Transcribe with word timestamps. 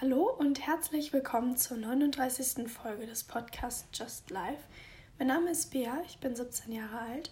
Hallo 0.00 0.34
und 0.38 0.66
herzlich 0.66 1.12
willkommen 1.12 1.58
zur 1.58 1.76
39. 1.76 2.66
Folge 2.70 3.06
des 3.06 3.22
Podcasts 3.22 3.86
Just 3.92 4.30
Life. 4.30 4.62
Mein 5.18 5.28
Name 5.28 5.50
ist 5.50 5.72
Bea, 5.72 6.00
ich 6.06 6.16
bin 6.16 6.34
17 6.34 6.72
Jahre 6.72 7.00
alt 7.00 7.30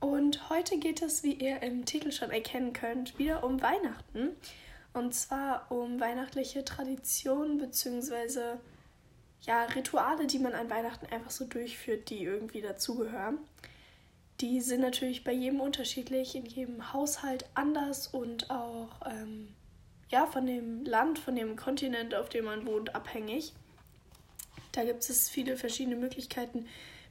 und 0.00 0.48
heute 0.48 0.78
geht 0.78 1.02
es, 1.02 1.22
wie 1.24 1.34
ihr 1.34 1.62
im 1.62 1.84
Titel 1.84 2.10
schon 2.10 2.30
erkennen 2.30 2.72
könnt, 2.72 3.18
wieder 3.18 3.44
um 3.44 3.60
Weihnachten. 3.60 4.30
Und 4.94 5.14
zwar 5.14 5.70
um 5.70 6.00
weihnachtliche 6.00 6.64
Traditionen 6.64 7.58
bzw. 7.58 8.56
Ja, 9.42 9.64
Rituale, 9.64 10.26
die 10.26 10.38
man 10.38 10.54
an 10.54 10.70
Weihnachten 10.70 11.04
einfach 11.12 11.30
so 11.30 11.44
durchführt, 11.44 12.08
die 12.08 12.22
irgendwie 12.22 12.62
dazugehören. 12.62 13.36
Die 14.40 14.62
sind 14.62 14.80
natürlich 14.80 15.22
bei 15.22 15.32
jedem 15.32 15.60
unterschiedlich, 15.60 16.34
in 16.34 16.46
jedem 16.46 16.94
Haushalt 16.94 17.44
anders 17.52 18.06
und 18.06 18.50
auch 18.50 18.88
ähm, 19.04 19.54
ja, 20.10 20.26
von 20.26 20.46
dem 20.46 20.84
Land, 20.84 21.18
von 21.18 21.36
dem 21.36 21.56
Kontinent, 21.56 22.14
auf 22.14 22.28
dem 22.28 22.44
man 22.44 22.66
wohnt, 22.66 22.94
abhängig. 22.94 23.52
Da 24.72 24.84
gibt 24.84 25.08
es 25.08 25.28
viele 25.28 25.56
verschiedene 25.56 25.96
Möglichkeiten, 25.96 26.66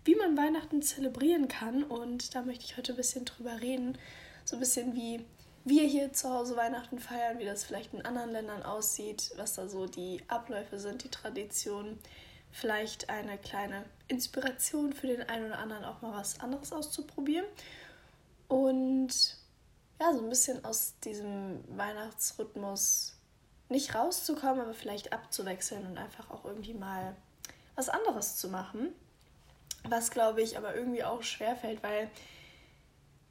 wie 0.06 0.16
man 0.16 0.38
Weihnachten 0.38 0.82
zelebrieren 0.82 1.48
kann. 1.48 1.84
Und 1.84 2.36
da 2.36 2.42
möchte 2.42 2.66
ich 2.66 2.78
heute 2.78 2.94
ein 2.94 2.98
bisschen 2.98 3.26
drüber 3.26 3.62
reden. 3.62 3.98
So 4.46 4.56
ein 4.58 4.60
bisschen 4.60 4.96
wie 4.96 5.26
wir 5.66 5.84
hier 5.84 6.14
zu 6.14 6.30
Hause 6.30 6.56
Weihnachten 6.56 7.00
feiern, 7.00 7.40
wie 7.40 7.46
das 7.46 7.64
vielleicht 7.64 7.94
in 7.94 8.06
anderen 8.06 8.32
Ländern 8.32 8.64
aussieht, 8.64 9.32
was 9.36 9.56
da 9.56 9.68
so 9.68 9.86
die 9.88 10.22
Abläufe 10.28 10.80
sind, 10.80 11.04
die 11.04 11.10
Traditionen. 11.10 12.00
Vielleicht 12.52 13.10
eine 13.10 13.38
kleine 13.38 13.86
Inspiration 14.08 14.94
für 14.94 15.08
den 15.08 15.22
einen 15.24 15.48
oder 15.48 15.60
anderen 15.60 15.86
auch 15.86 16.02
mal 16.02 16.18
was 16.18 16.40
anderes 16.40 16.74
auszuprobieren. 16.74 17.46
Und 18.48 19.39
ja, 20.00 20.14
so 20.14 20.20
ein 20.20 20.30
bisschen 20.30 20.64
aus 20.64 20.94
diesem 21.04 21.64
Weihnachtsrhythmus 21.78 23.16
nicht 23.68 23.94
rauszukommen, 23.94 24.62
aber 24.62 24.74
vielleicht 24.74 25.14
abzuwechseln 25.14 25.86
und 25.86 25.98
einfach 25.98 26.30
auch 26.30 26.46
irgendwie 26.46 26.74
mal 26.74 27.16
was 27.76 27.90
anderes 27.90 28.38
zu 28.38 28.50
machen. 28.50 28.94
Was 29.84 30.12
glaube 30.12 30.42
ich 30.42 30.58
aber 30.58 30.76
irgendwie 30.76 31.04
auch 31.04 31.24
schwerfällt, 31.24 31.84
weil 31.84 32.10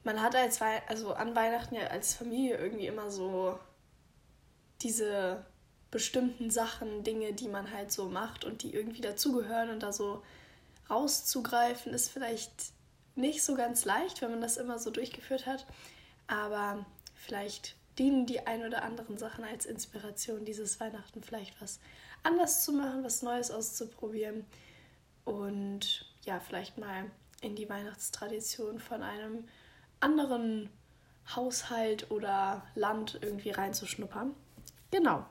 man 0.05 0.23
hat 0.23 0.35
als 0.35 0.61
We 0.61 0.83
also 0.87 1.13
an 1.13 1.35
Weihnachten 1.35 1.75
ja 1.75 1.89
als 1.89 2.15
Familie 2.15 2.57
irgendwie 2.57 2.87
immer 2.87 3.11
so 3.11 3.59
diese 4.81 5.45
bestimmten 5.91 6.51
Sachen, 6.51 7.03
Dinge, 7.03 7.33
die 7.33 7.49
man 7.49 7.73
halt 7.73 7.91
so 7.91 8.09
macht 8.09 8.45
und 8.45 8.63
die 8.63 8.75
irgendwie 8.75 9.01
dazugehören 9.01 9.71
und 9.71 9.83
da 9.83 9.93
so 9.93 10.23
rauszugreifen, 10.89 11.93
ist 11.93 12.11
vielleicht 12.11 12.53
nicht 13.15 13.43
so 13.43 13.55
ganz 13.55 13.85
leicht, 13.85 14.23
wenn 14.23 14.31
man 14.31 14.41
das 14.41 14.57
immer 14.57 14.79
so 14.79 14.91
durchgeführt 14.91 15.47
hat. 15.47 15.67
Aber 16.29 16.87
vielleicht 17.15 17.75
dienen 17.99 18.27
die 18.27 18.47
ein 18.47 18.65
oder 18.65 18.83
anderen 18.85 19.19
Sachen 19.19 19.45
als 19.45 19.67
Inspiration, 19.67 20.45
dieses 20.45 20.79
Weihnachten 20.79 21.23
vielleicht 21.23 21.61
was 21.61 21.81
anders 22.23 22.65
zu 22.65 22.73
machen, 22.73 23.03
was 23.03 23.23
Neues 23.23 23.51
auszuprobieren 23.51 24.45
und 25.25 26.07
ja, 26.23 26.41
vielleicht 26.41 26.79
mal 26.79 27.11
in 27.41 27.57
die 27.57 27.69
Weihnachtstradition 27.69 28.79
von 28.79 29.03
einem 29.03 29.45
anderen 30.01 30.71
Haushalt 31.35 32.11
oder 32.11 32.67
Land 32.75 33.19
irgendwie 33.21 33.51
reinzuschnuppern. 33.51 34.35
Genau. 34.91 35.27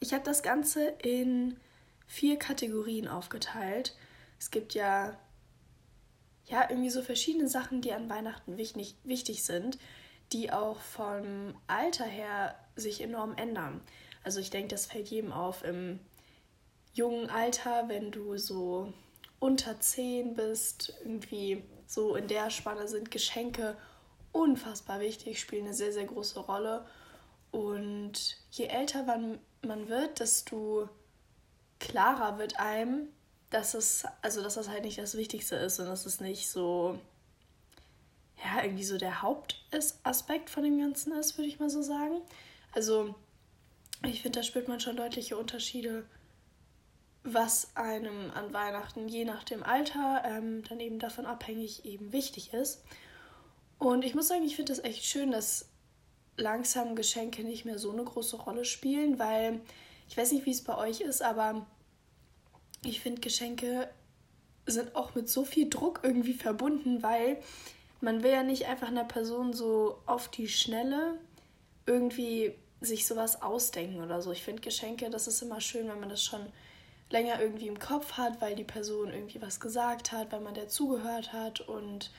Ich 0.00 0.12
habe 0.12 0.24
das 0.24 0.42
Ganze 0.42 0.88
in 1.02 1.58
vier 2.06 2.38
Kategorien 2.38 3.08
aufgeteilt. 3.08 3.96
Es 4.38 4.50
gibt 4.50 4.74
ja 4.74 5.16
ja, 6.46 6.68
irgendwie 6.68 6.90
so 6.90 7.02
verschiedene 7.02 7.48
Sachen, 7.48 7.80
die 7.80 7.92
an 7.92 8.08
Weihnachten 8.10 8.56
wichtig, 8.56 8.96
wichtig 9.04 9.44
sind, 9.44 9.78
die 10.32 10.52
auch 10.52 10.78
vom 10.80 11.54
Alter 11.66 12.04
her 12.04 12.54
sich 12.76 13.00
enorm 13.00 13.34
ändern. 13.36 13.80
Also 14.22 14.40
ich 14.40 14.50
denke, 14.50 14.68
das 14.68 14.86
fällt 14.86 15.08
jedem 15.08 15.32
auf 15.32 15.64
im 15.64 16.00
jungen 16.92 17.28
Alter, 17.30 17.88
wenn 17.88 18.10
du 18.10 18.36
so 18.36 18.92
unter 19.38 19.78
10 19.80 20.34
bist, 20.34 20.94
irgendwie 21.02 21.64
so 21.86 22.16
in 22.16 22.28
der 22.28 22.50
Spanne 22.50 22.88
sind 22.88 23.10
Geschenke 23.10 23.76
unfassbar 24.32 25.00
wichtig, 25.00 25.40
spielen 25.40 25.66
eine 25.66 25.74
sehr, 25.74 25.92
sehr 25.92 26.06
große 26.06 26.40
Rolle. 26.40 26.86
Und 27.50 28.38
je 28.50 28.66
älter 28.66 29.04
man, 29.04 29.38
man 29.62 29.88
wird, 29.88 30.20
desto 30.20 30.88
klarer 31.78 32.38
wird 32.38 32.58
einem, 32.58 33.08
dass 33.54 33.74
es, 33.74 34.04
also 34.20 34.42
dass 34.42 34.54
das 34.54 34.68
halt 34.68 34.82
nicht 34.84 34.98
das 34.98 35.16
Wichtigste 35.16 35.54
ist 35.54 35.78
und 35.78 35.86
dass 35.86 36.06
es 36.06 36.20
nicht 36.20 36.50
so, 36.50 36.98
ja, 38.44 38.64
irgendwie 38.64 38.82
so 38.82 38.98
der 38.98 39.22
Hauptaspekt 39.22 40.50
von 40.50 40.64
dem 40.64 40.78
Ganzen 40.78 41.12
ist, 41.12 41.38
würde 41.38 41.48
ich 41.48 41.60
mal 41.60 41.70
so 41.70 41.80
sagen. 41.80 42.20
Also, 42.72 43.14
ich 44.04 44.22
finde, 44.22 44.40
da 44.40 44.42
spürt 44.42 44.66
man 44.66 44.80
schon 44.80 44.96
deutliche 44.96 45.36
Unterschiede, 45.36 46.04
was 47.22 47.76
einem 47.76 48.32
an 48.32 48.52
Weihnachten 48.52 49.06
je 49.08 49.24
nach 49.24 49.44
dem 49.44 49.62
Alter 49.62 50.22
ähm, 50.24 50.64
dann 50.68 50.80
eben 50.80 50.98
davon 50.98 51.24
abhängig 51.24 51.84
eben 51.84 52.12
wichtig 52.12 52.52
ist. 52.52 52.82
Und 53.78 54.04
ich 54.04 54.16
muss 54.16 54.26
sagen, 54.26 54.44
ich 54.44 54.56
finde 54.56 54.72
das 54.72 54.82
echt 54.82 55.04
schön, 55.04 55.30
dass 55.30 55.68
langsam 56.36 56.96
Geschenke 56.96 57.44
nicht 57.44 57.64
mehr 57.64 57.78
so 57.78 57.92
eine 57.92 58.02
große 58.02 58.36
Rolle 58.36 58.64
spielen, 58.64 59.20
weil 59.20 59.60
ich 60.08 60.16
weiß 60.16 60.32
nicht, 60.32 60.44
wie 60.44 60.50
es 60.50 60.64
bei 60.64 60.76
euch 60.76 61.00
ist, 61.00 61.22
aber 61.22 61.66
ich 62.84 63.00
finde, 63.00 63.20
Geschenke 63.20 63.88
sind 64.66 64.94
auch 64.96 65.14
mit 65.14 65.28
so 65.28 65.44
viel 65.44 65.68
Druck 65.68 66.00
irgendwie 66.02 66.34
verbunden, 66.34 67.02
weil 67.02 67.38
man 68.00 68.22
will 68.22 68.30
ja 68.32 68.42
nicht 68.42 68.66
einfach 68.66 68.88
einer 68.88 69.04
Person 69.04 69.52
so 69.52 69.98
auf 70.06 70.28
die 70.28 70.48
Schnelle 70.48 71.18
irgendwie 71.86 72.54
sich 72.80 73.06
sowas 73.06 73.42
ausdenken 73.42 74.02
oder 74.02 74.20
so. 74.20 74.32
Ich 74.32 74.42
finde 74.42 74.62
Geschenke, 74.62 75.10
das 75.10 75.26
ist 75.26 75.42
immer 75.42 75.60
schön, 75.60 75.88
wenn 75.88 76.00
man 76.00 76.08
das 76.08 76.22
schon 76.22 76.46
länger 77.10 77.40
irgendwie 77.40 77.68
im 77.68 77.78
Kopf 77.78 78.12
hat, 78.12 78.40
weil 78.40 78.56
die 78.56 78.64
Person 78.64 79.12
irgendwie 79.12 79.40
was 79.40 79.60
gesagt 79.60 80.12
hat, 80.12 80.32
weil 80.32 80.40
man 80.40 80.54
der 80.54 80.68
zugehört 80.68 81.32
hat 81.32 81.60
und 81.60 82.10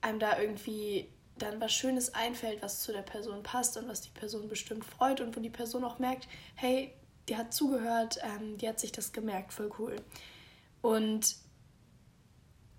einem 0.00 0.18
da 0.18 0.38
irgendwie 0.38 1.08
dann 1.38 1.60
was 1.60 1.72
Schönes 1.72 2.14
einfällt, 2.14 2.62
was 2.62 2.82
zu 2.82 2.92
der 2.92 3.02
Person 3.02 3.42
passt 3.42 3.76
und 3.76 3.88
was 3.88 4.00
die 4.00 4.10
Person 4.10 4.48
bestimmt 4.48 4.84
freut 4.84 5.20
und 5.20 5.36
wo 5.36 5.40
die 5.40 5.50
Person 5.50 5.84
auch 5.84 5.98
merkt, 5.98 6.28
hey, 6.54 6.92
die 7.28 7.36
hat 7.36 7.52
zugehört, 7.52 8.18
ähm, 8.22 8.58
die 8.58 8.68
hat 8.68 8.78
sich 8.80 8.92
das 8.92 9.12
gemerkt, 9.12 9.52
voll 9.52 9.70
cool. 9.78 9.96
Und 10.82 11.36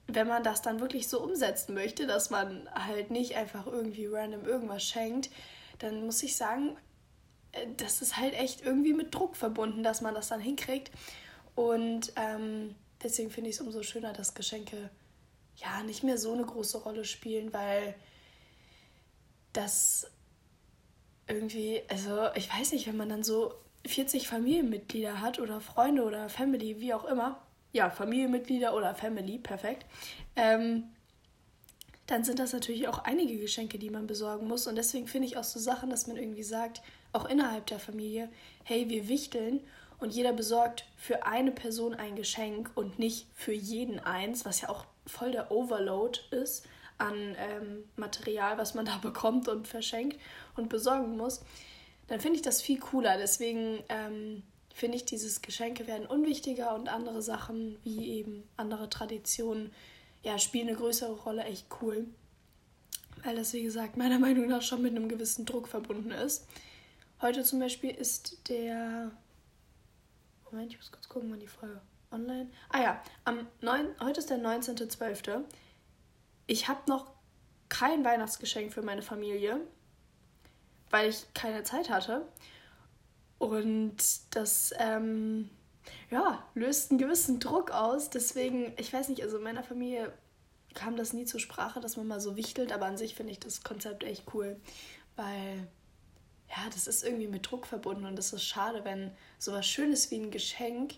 wenn 0.08 0.28
man 0.28 0.44
das 0.44 0.62
dann 0.62 0.80
wirklich 0.80 1.08
so 1.08 1.22
umsetzen 1.22 1.74
möchte, 1.74 2.08
dass 2.08 2.30
man 2.30 2.70
halt 2.74 3.12
nicht 3.12 3.36
einfach 3.36 3.68
irgendwie 3.68 4.08
random 4.08 4.46
irgendwas 4.46 4.84
schenkt, 4.84 5.30
dann 5.80 6.06
muss 6.06 6.24
ich 6.24 6.38
sagen, 6.38 6.78
äh, 7.52 7.68
das 7.76 8.02
ist 8.02 8.18
halt 8.18 8.34
echt 8.34 8.62
irgendwie 8.62 8.94
mit 8.94 9.14
Druck 9.14 9.36
verbunden, 9.36 9.84
dass 9.84 10.02
man 10.02 10.14
das 10.14 10.30
dann 10.30 10.40
hinkriegt. 10.40 10.92
Und 11.56 12.14
ähm, 12.16 12.76
deswegen 13.04 13.32
finde 13.32 13.50
ich 13.50 13.58
es 13.58 13.62
umso 13.62 13.84
schöner, 13.84 14.14
dass 14.14 14.34
Geschenke 14.34 14.90
ja 15.58 15.84
nicht 15.84 16.04
mehr 16.04 16.18
so 16.18 16.32
eine 16.32 16.46
große 16.46 16.78
Rolle 16.78 17.04
spielen, 17.04 17.52
weil 17.52 17.96
das 19.54 20.10
irgendwie, 21.28 21.82
also 21.90 22.30
ich 22.36 22.50
weiß 22.54 22.72
nicht, 22.72 22.88
wenn 22.88 22.96
man 22.96 23.10
dann 23.10 23.24
so 23.24 23.54
40 23.88 24.28
Familienmitglieder 24.28 25.22
hat 25.22 25.40
oder 25.40 25.62
Freunde 25.62 26.04
oder 26.04 26.30
Family, 26.30 26.80
wie 26.80 26.94
auch 26.94 27.06
immer, 27.06 27.42
ja, 27.74 27.90
Familienmitglieder 27.90 28.76
oder 28.76 28.96
Family, 28.96 29.38
perfekt, 29.38 29.86
ähm, 30.36 30.86
dann 32.08 32.24
sind 32.24 32.40
das 32.40 32.54
natürlich 32.54 32.88
auch 32.88 33.00
einige 33.00 33.38
Geschenke, 33.38 33.78
die 33.78 33.90
man 33.90 34.08
besorgen 34.08 34.48
muss. 34.48 34.66
Und 34.66 34.76
deswegen 34.76 35.08
finde 35.08 35.28
ich 35.28 35.38
auch 35.38 35.44
so 35.44 35.60
Sachen, 35.60 35.90
dass 35.90 36.08
man 36.08 36.16
irgendwie 36.16 36.44
sagt, 36.44 36.82
auch 37.12 37.26
innerhalb 37.26 37.66
der 37.68 37.80
Familie, 37.80 38.30
hey, 38.64 38.90
wir 38.90 39.10
wichteln 39.10 39.60
und 40.00 40.14
jeder 40.14 40.32
besorgt 40.32 40.86
für 40.96 41.26
eine 41.26 41.52
Person 41.52 41.94
ein 41.94 42.16
Geschenk 42.16 42.72
und 42.76 42.98
nicht 42.98 43.28
für 43.36 43.52
jeden 43.52 44.00
eins, 44.00 44.46
was 44.46 44.62
ja 44.62 44.70
auch 44.70 44.86
voll 45.06 45.32
der 45.32 45.52
Overload 45.52 46.20
ist 46.32 46.66
an 46.98 47.36
ähm, 47.38 47.84
Material, 47.98 48.58
was 48.58 48.74
man 48.74 48.86
da 48.86 48.98
bekommt 49.02 49.50
und 49.50 49.68
verschenkt 49.68 50.18
und 50.56 50.70
besorgen 50.70 51.18
muss 51.18 51.42
dann 52.08 52.20
finde 52.20 52.38
ich 52.38 52.42
das 52.42 52.62
viel 52.62 52.80
cooler. 52.80 53.18
Deswegen 53.18 53.84
ähm, 53.90 54.44
finde 54.74 54.98
ich 54.98 55.06
dieses 55.06 55.42
Geschenke 55.42 55.88
werden 55.88 56.08
unwichtiger 56.08 56.76
und 56.76 56.90
andere 56.90 57.22
Sachen 57.22 57.78
wie 57.84 58.12
eben 58.12 58.48
andere 58.58 58.90
Traditionen 58.90 59.72
ja, 60.24 60.40
spielen 60.40 60.68
eine 60.68 60.78
größere 60.78 61.14
Rolle 61.14 61.44
echt 61.44 61.68
cool. 61.82 62.06
Weil 63.24 63.36
das, 63.36 63.54
wie 63.54 63.64
gesagt, 63.64 63.98
meiner 63.98 64.20
Meinung 64.20 64.48
nach 64.48 64.62
schon 64.62 64.82
mit 64.82 64.96
einem 64.96 65.10
gewissen 65.10 65.46
Druck 65.46 65.68
verbunden 65.68 66.12
ist. 66.12 66.48
Heute 67.22 67.44
zum 67.44 67.60
Beispiel 67.60 67.92
ist 67.92 68.48
der. 68.50 69.12
Moment, 70.50 70.72
ich 70.72 70.78
muss 70.78 70.92
kurz 70.92 71.10
gucken, 71.10 71.32
wann 71.32 71.40
die 71.40 71.48
Folge 71.48 71.82
online. 72.12 72.50
Ah 72.70 72.82
ja, 72.82 73.04
am 73.26 73.48
9... 73.62 73.96
heute 74.00 74.20
ist 74.20 74.30
der 74.30 74.38
19.12. 74.38 75.44
Ich 76.46 76.68
habe 76.70 76.80
noch 76.88 77.12
kein 77.68 78.06
Weihnachtsgeschenk 78.06 78.72
für 78.72 78.82
meine 78.82 79.02
Familie 79.02 79.60
weil 80.90 81.10
ich 81.10 81.26
keine 81.34 81.64
Zeit 81.64 81.90
hatte. 81.90 82.26
Und 83.40 83.98
das 84.32 84.74
ähm, 84.80 85.50
ja, 86.10 86.44
löst 86.54 86.92
einen 86.92 87.00
gewissen 87.00 87.40
Druck 87.40 87.72
aus. 87.72 88.10
Deswegen, 88.10 88.74
ich 88.78 88.92
weiß 88.92 89.10
nicht, 89.10 89.22
also 89.22 89.38
in 89.38 89.44
meiner 89.44 89.64
Familie 89.64 90.12
kam 90.74 90.96
das 90.96 91.14
nie 91.14 91.26
zur 91.26 91.40
Sprache, 91.40 91.80
dass 91.80 91.98
man 91.98 92.08
mal 92.08 92.20
so 92.20 92.36
wichtelt, 92.36 92.72
aber 92.72 92.86
an 92.86 92.98
sich 92.98 93.16
finde 93.16 93.32
ich 93.32 93.40
das 93.40 93.64
Konzept 93.64 94.04
echt 94.04 94.26
cool, 94.34 94.58
weil 95.16 95.68
ja, 96.50 96.70
das 96.72 96.88
ist 96.88 97.04
irgendwie 97.04 97.28
mit 97.28 97.50
Druck 97.50 97.66
verbunden 97.66 98.06
und 98.06 98.16
das 98.16 98.32
ist 98.32 98.44
schade, 98.44 98.86
wenn 98.86 99.12
sowas 99.38 99.66
Schönes 99.66 100.12
wie 100.12 100.18
ein 100.18 100.32
Geschenk 100.32 100.96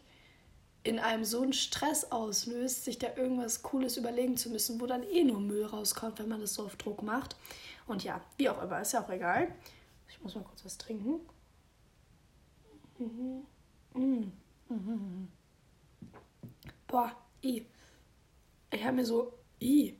in 0.84 1.00
einem 1.00 1.26
so 1.26 1.42
einen 1.42 1.54
Stress 1.54 2.12
auslöst, 2.12 2.86
sich 2.86 3.00
da 3.00 3.08
irgendwas 3.16 3.64
Cooles 3.64 3.98
überlegen 3.98 4.38
zu 4.38 4.50
müssen, 4.50 4.80
wo 4.80 4.86
dann 4.86 5.04
eh 5.04 5.24
nur 5.24 5.40
Müll 5.40 5.66
rauskommt, 5.66 6.20
wenn 6.20 6.30
man 6.30 6.42
das 6.42 6.54
so 6.54 6.66
auf 6.66 6.76
Druck 6.76 7.02
macht. 7.02 7.36
Und 7.88 8.04
ja, 8.04 8.22
wie 8.38 8.50
auch 8.50 8.62
immer, 8.62 8.80
ist 8.80 8.94
ja 8.94 9.04
auch 9.04 9.10
egal. 9.10 9.50
Ich 10.20 10.24
muss 10.24 10.36
mal 10.36 10.44
kurz 10.44 10.66
was 10.66 10.78
trinken. 10.78 11.22
Mhm. 12.98 13.46
Mhm. 13.94 14.34
Mhm. 14.68 15.28
Boah, 16.88 17.16
i. 17.42 17.66
Ich 18.72 18.84
habe 18.84 18.98
mir 18.98 19.06
so, 19.06 19.32
i. 19.62 19.96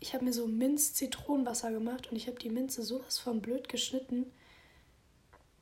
Ich 0.00 0.12
habe 0.12 0.24
mir 0.24 0.32
so 0.32 0.46
Minz-Zitronenwasser 0.46 1.70
gemacht 1.70 2.10
und 2.10 2.16
ich 2.16 2.26
habe 2.26 2.38
die 2.38 2.50
Minze 2.50 2.82
sowas 2.82 3.18
von 3.18 3.40
blöd 3.40 3.68
geschnitten, 3.68 4.26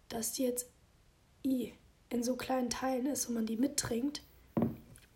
dass 0.09 0.33
die 0.33 0.45
jetzt 0.45 0.69
i 1.45 1.75
in 2.09 2.23
so 2.25 2.37
kleinen 2.37 2.71
Teilen 2.71 3.07
ist 3.07 3.27
und 3.27 3.35
man 3.35 3.47
die 3.47 3.57
mittrinkt. 3.57 4.23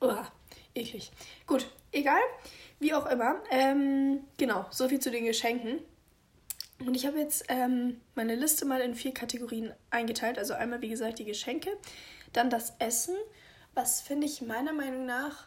Uah, 0.00 0.30
eklig. 0.74 1.10
Gut, 1.46 1.66
egal. 1.92 2.20
Wie 2.78 2.94
auch 2.94 3.06
immer. 3.06 3.42
Ähm, 3.50 4.20
genau, 4.36 4.66
soviel 4.70 5.00
zu 5.00 5.10
den 5.10 5.24
Geschenken. 5.24 5.80
Und 6.78 6.94
ich 6.94 7.06
habe 7.06 7.18
jetzt 7.18 7.44
ähm, 7.48 8.00
meine 8.14 8.34
Liste 8.34 8.64
mal 8.66 8.80
in 8.80 8.94
vier 8.94 9.14
Kategorien 9.14 9.72
eingeteilt. 9.90 10.38
Also 10.38 10.54
einmal, 10.54 10.82
wie 10.82 10.88
gesagt, 10.88 11.18
die 11.18 11.24
Geschenke, 11.24 11.70
dann 12.32 12.50
das 12.50 12.74
Essen, 12.78 13.16
was 13.74 14.00
finde 14.00 14.26
ich 14.26 14.42
meiner 14.42 14.72
Meinung 14.72 15.06
nach 15.06 15.46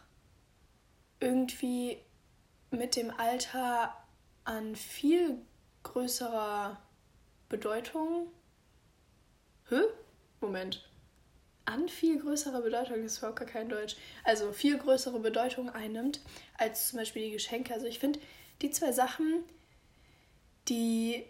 irgendwie 1.20 1.98
mit 2.70 2.96
dem 2.96 3.10
Alter 3.10 3.94
an 4.44 4.74
viel 4.74 5.38
größerer 5.82 6.80
Bedeutung. 7.48 8.28
Hä? 9.68 9.82
Moment 10.40 10.90
an 11.70 11.88
viel 11.88 12.18
größere 12.18 12.62
Bedeutung, 12.62 13.02
das 13.02 13.12
ist 13.12 13.18
überhaupt 13.18 13.38
gar 13.38 13.48
kein 13.48 13.68
Deutsch, 13.68 13.96
also 14.24 14.52
viel 14.52 14.76
größere 14.76 15.20
Bedeutung 15.20 15.70
einnimmt 15.70 16.20
als 16.58 16.88
zum 16.88 16.98
Beispiel 16.98 17.26
die 17.26 17.30
Geschenke. 17.30 17.72
Also 17.72 17.86
ich 17.86 17.98
finde, 17.98 18.18
die 18.60 18.70
zwei 18.70 18.92
Sachen, 18.92 19.44
die, 20.70 21.24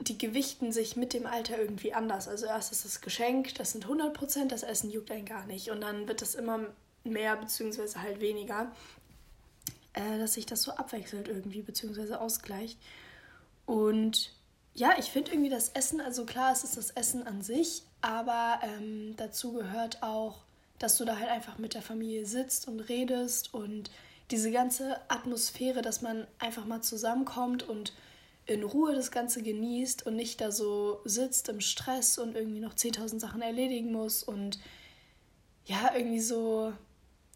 die 0.00 0.18
gewichten 0.18 0.72
sich 0.72 0.96
mit 0.96 1.12
dem 1.12 1.26
Alter 1.26 1.58
irgendwie 1.58 1.94
anders. 1.94 2.26
Also 2.26 2.46
erst 2.46 2.72
ist 2.72 2.84
das 2.84 3.00
Geschenk, 3.00 3.54
das 3.54 3.72
sind 3.72 3.84
100 3.84 4.12
Prozent, 4.12 4.50
das 4.50 4.62
Essen 4.62 4.90
juckt 4.90 5.10
einen 5.10 5.26
gar 5.26 5.46
nicht. 5.46 5.70
Und 5.70 5.82
dann 5.82 6.08
wird 6.08 6.22
das 6.22 6.34
immer 6.34 6.60
mehr 7.04 7.36
beziehungsweise 7.36 8.02
halt 8.02 8.20
weniger, 8.20 8.72
äh, 9.92 10.18
dass 10.18 10.34
sich 10.34 10.46
das 10.46 10.62
so 10.62 10.72
abwechselt 10.72 11.28
irgendwie 11.28 11.62
beziehungsweise 11.62 12.20
ausgleicht. 12.20 12.78
Und 13.66 14.32
ja, 14.74 14.94
ich 14.98 15.06
finde 15.06 15.32
irgendwie 15.32 15.50
das 15.50 15.70
Essen, 15.70 16.00
also 16.00 16.26
klar, 16.26 16.52
es 16.52 16.64
ist 16.64 16.76
das 16.76 16.90
Essen 16.90 17.26
an 17.26 17.42
sich, 17.42 17.82
aber 18.00 18.60
ähm, 18.62 19.14
dazu 19.16 19.52
gehört 19.52 20.02
auch, 20.02 20.42
dass 20.78 20.98
du 20.98 21.04
da 21.04 21.18
halt 21.18 21.30
einfach 21.30 21.58
mit 21.58 21.74
der 21.74 21.82
Familie 21.82 22.26
sitzt 22.26 22.68
und 22.68 22.80
redest 22.80 23.54
und 23.54 23.90
diese 24.30 24.50
ganze 24.50 25.00
Atmosphäre, 25.08 25.82
dass 25.82 26.02
man 26.02 26.26
einfach 26.38 26.64
mal 26.64 26.82
zusammenkommt 26.82 27.62
und 27.62 27.92
in 28.46 28.62
Ruhe 28.62 28.94
das 28.94 29.10
Ganze 29.10 29.42
genießt 29.42 30.06
und 30.06 30.16
nicht 30.16 30.40
da 30.40 30.52
so 30.52 31.00
sitzt 31.04 31.48
im 31.48 31.60
Stress 31.60 32.18
und 32.18 32.36
irgendwie 32.36 32.60
noch 32.60 32.74
10.000 32.74 33.18
Sachen 33.18 33.42
erledigen 33.42 33.92
muss 33.92 34.22
und 34.22 34.58
ja, 35.64 35.92
irgendwie 35.94 36.20
so 36.20 36.72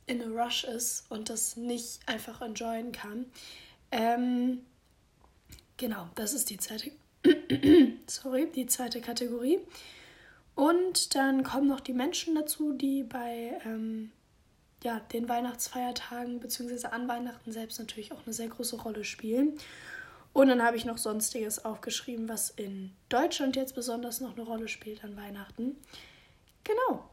in 0.07 0.23
a 0.23 0.45
rush 0.45 0.65
ist 0.65 1.11
und 1.11 1.29
das 1.29 1.57
nicht 1.57 2.01
einfach 2.07 2.41
enjoyen 2.41 2.93
kann. 2.93 3.27
Ähm, 3.91 4.61
genau, 5.77 6.09
das 6.15 6.33
ist 6.33 6.51
die 6.51 6.59
zweite, 6.59 6.93
sorry, 8.07 8.49
die 8.55 8.67
zweite 8.67 9.01
Kategorie. 9.01 9.59
Und 10.55 11.15
dann 11.15 11.43
kommen 11.43 11.69
noch 11.69 11.81
die 11.81 11.93
Menschen 11.93 12.35
dazu, 12.35 12.73
die 12.73 13.03
bei 13.03 13.61
ähm, 13.65 14.13
ja, 14.83 15.01
den 15.13 15.29
Weihnachtsfeiertagen 15.29 16.41
bzw. 16.41 16.87
an 16.89 17.09
Weihnachten 17.09 17.53
selbst 17.53 17.79
natürlich 17.79 18.13
auch 18.13 18.25
eine 18.25 18.33
sehr 18.33 18.49
große 18.49 18.77
Rolle 18.77 19.05
spielen. 19.05 19.59
Und 20.33 20.49
dann 20.49 20.63
habe 20.63 20.77
ich 20.77 20.85
noch 20.85 20.99
Sonstiges 20.99 21.65
aufgeschrieben, 21.65 22.29
was 22.29 22.51
in 22.51 22.93
Deutschland 23.09 23.57
jetzt 23.57 23.75
besonders 23.75 24.21
noch 24.21 24.37
eine 24.37 24.43
Rolle 24.43 24.69
spielt 24.69 25.03
an 25.03 25.17
Weihnachten. 25.17 25.77
Genau. 26.65 27.11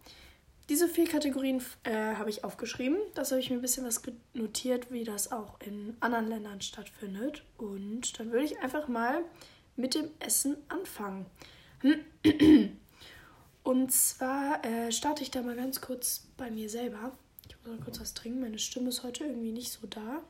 Diese 0.70 0.90
vier 0.90 1.08
Kategorien 1.08 1.64
äh, 1.84 2.16
habe 2.16 2.30
ich 2.30 2.44
aufgeschrieben. 2.44 2.98
Das 3.16 3.32
habe 3.32 3.40
ich 3.40 3.50
mir 3.50 3.56
ein 3.56 3.62
bisschen 3.62 3.86
was 3.86 4.02
notiert, 4.34 4.92
wie 4.92 5.06
das 5.06 5.32
auch 5.32 5.60
in 5.62 5.96
anderen 6.02 6.28
Ländern 6.28 6.62
stattfindet. 6.62 7.44
Und 7.58 8.20
dann 8.20 8.32
würde 8.32 8.46
ich 8.46 8.60
einfach 8.60 8.88
mal 8.88 9.24
mit 9.78 9.96
dem 9.96 10.10
Essen 10.20 10.58
anfangen. 10.68 11.26
Und 13.64 13.92
zwar 13.92 14.64
äh, 14.66 14.92
starte 14.92 15.24
ich 15.24 15.32
da 15.32 15.42
mal 15.42 15.56
ganz 15.56 15.80
kurz 15.82 16.28
bei 16.36 16.52
mir 16.52 16.70
selber. 16.70 17.18
Ich 17.48 17.56
muss 17.58 17.78
mal 17.78 17.84
kurz 17.84 18.00
was 18.00 18.14
trinken. 18.14 18.42
Meine 18.42 18.60
Stimme 18.60 18.90
ist 18.90 19.04
heute 19.04 19.26
irgendwie 19.26 19.52
nicht 19.52 19.72
so 19.72 19.88
da. 19.88 20.24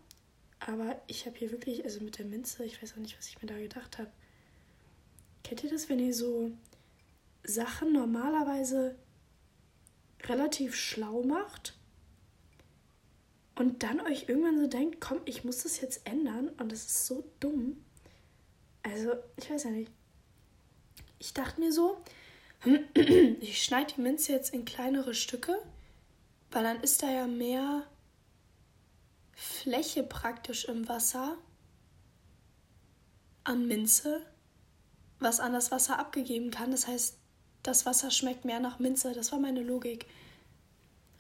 Aber 0.59 0.99
ich 1.07 1.25
habe 1.25 1.37
hier 1.37 1.51
wirklich, 1.51 1.83
also 1.83 2.03
mit 2.03 2.17
der 2.17 2.25
Minze, 2.25 2.63
ich 2.65 2.81
weiß 2.81 2.93
auch 2.93 2.97
nicht, 2.97 3.17
was 3.17 3.27
ich 3.27 3.41
mir 3.41 3.47
da 3.47 3.57
gedacht 3.57 3.97
habe. 3.97 4.11
Kennt 5.43 5.63
ihr 5.63 5.69
das, 5.69 5.87
wenn 5.87 5.99
ihr 5.99 6.13
so 6.13 6.51
Sachen 7.43 7.93
normalerweise 7.93 8.95
relativ 10.23 10.75
schlau 10.75 11.23
macht 11.23 11.77
und 13.55 13.83
dann 13.83 14.01
euch 14.01 14.27
irgendwann 14.27 14.59
so 14.59 14.67
denkt, 14.67 14.99
komm, 14.99 15.21
ich 15.25 15.43
muss 15.43 15.63
das 15.63 15.79
jetzt 15.79 16.05
ändern 16.05 16.49
und 16.57 16.71
das 16.71 16.85
ist 16.85 17.07
so 17.07 17.23
dumm. 17.39 17.83
Also, 18.83 19.13
ich 19.37 19.49
weiß 19.49 19.65
ja 19.65 19.71
nicht. 19.71 19.91
Ich 21.19 21.33
dachte 21.33 21.59
mir 21.59 21.71
so, 21.71 22.01
ich 22.93 23.63
schneide 23.63 23.93
die 23.95 24.01
Minze 24.01 24.31
jetzt 24.31 24.53
in 24.53 24.65
kleinere 24.65 25.13
Stücke, 25.13 25.59
weil 26.57 26.63
dann 26.63 26.81
ist 26.81 27.04
da 27.04 27.12
ja 27.12 27.27
mehr 27.27 27.83
Fläche 29.33 30.01
praktisch 30.01 30.65
im 30.65 30.89
Wasser 30.89 31.38
an 33.44 33.68
Minze, 33.68 34.25
was 35.19 35.39
an 35.39 35.54
das 35.54 35.69
Wasser 35.69 36.00
abgegeben 36.00 36.50
kann. 36.50 36.71
Das 36.71 36.88
heißt, 36.88 37.19
das 37.62 37.86
Wasser 37.86 38.09
schmeckt 38.09 38.44
mehr 38.44 38.59
nach 38.59 38.80
Minze. 38.80 39.13
Das 39.13 39.31
war 39.31 39.38
meine 39.38 39.62
Logik. 39.62 40.07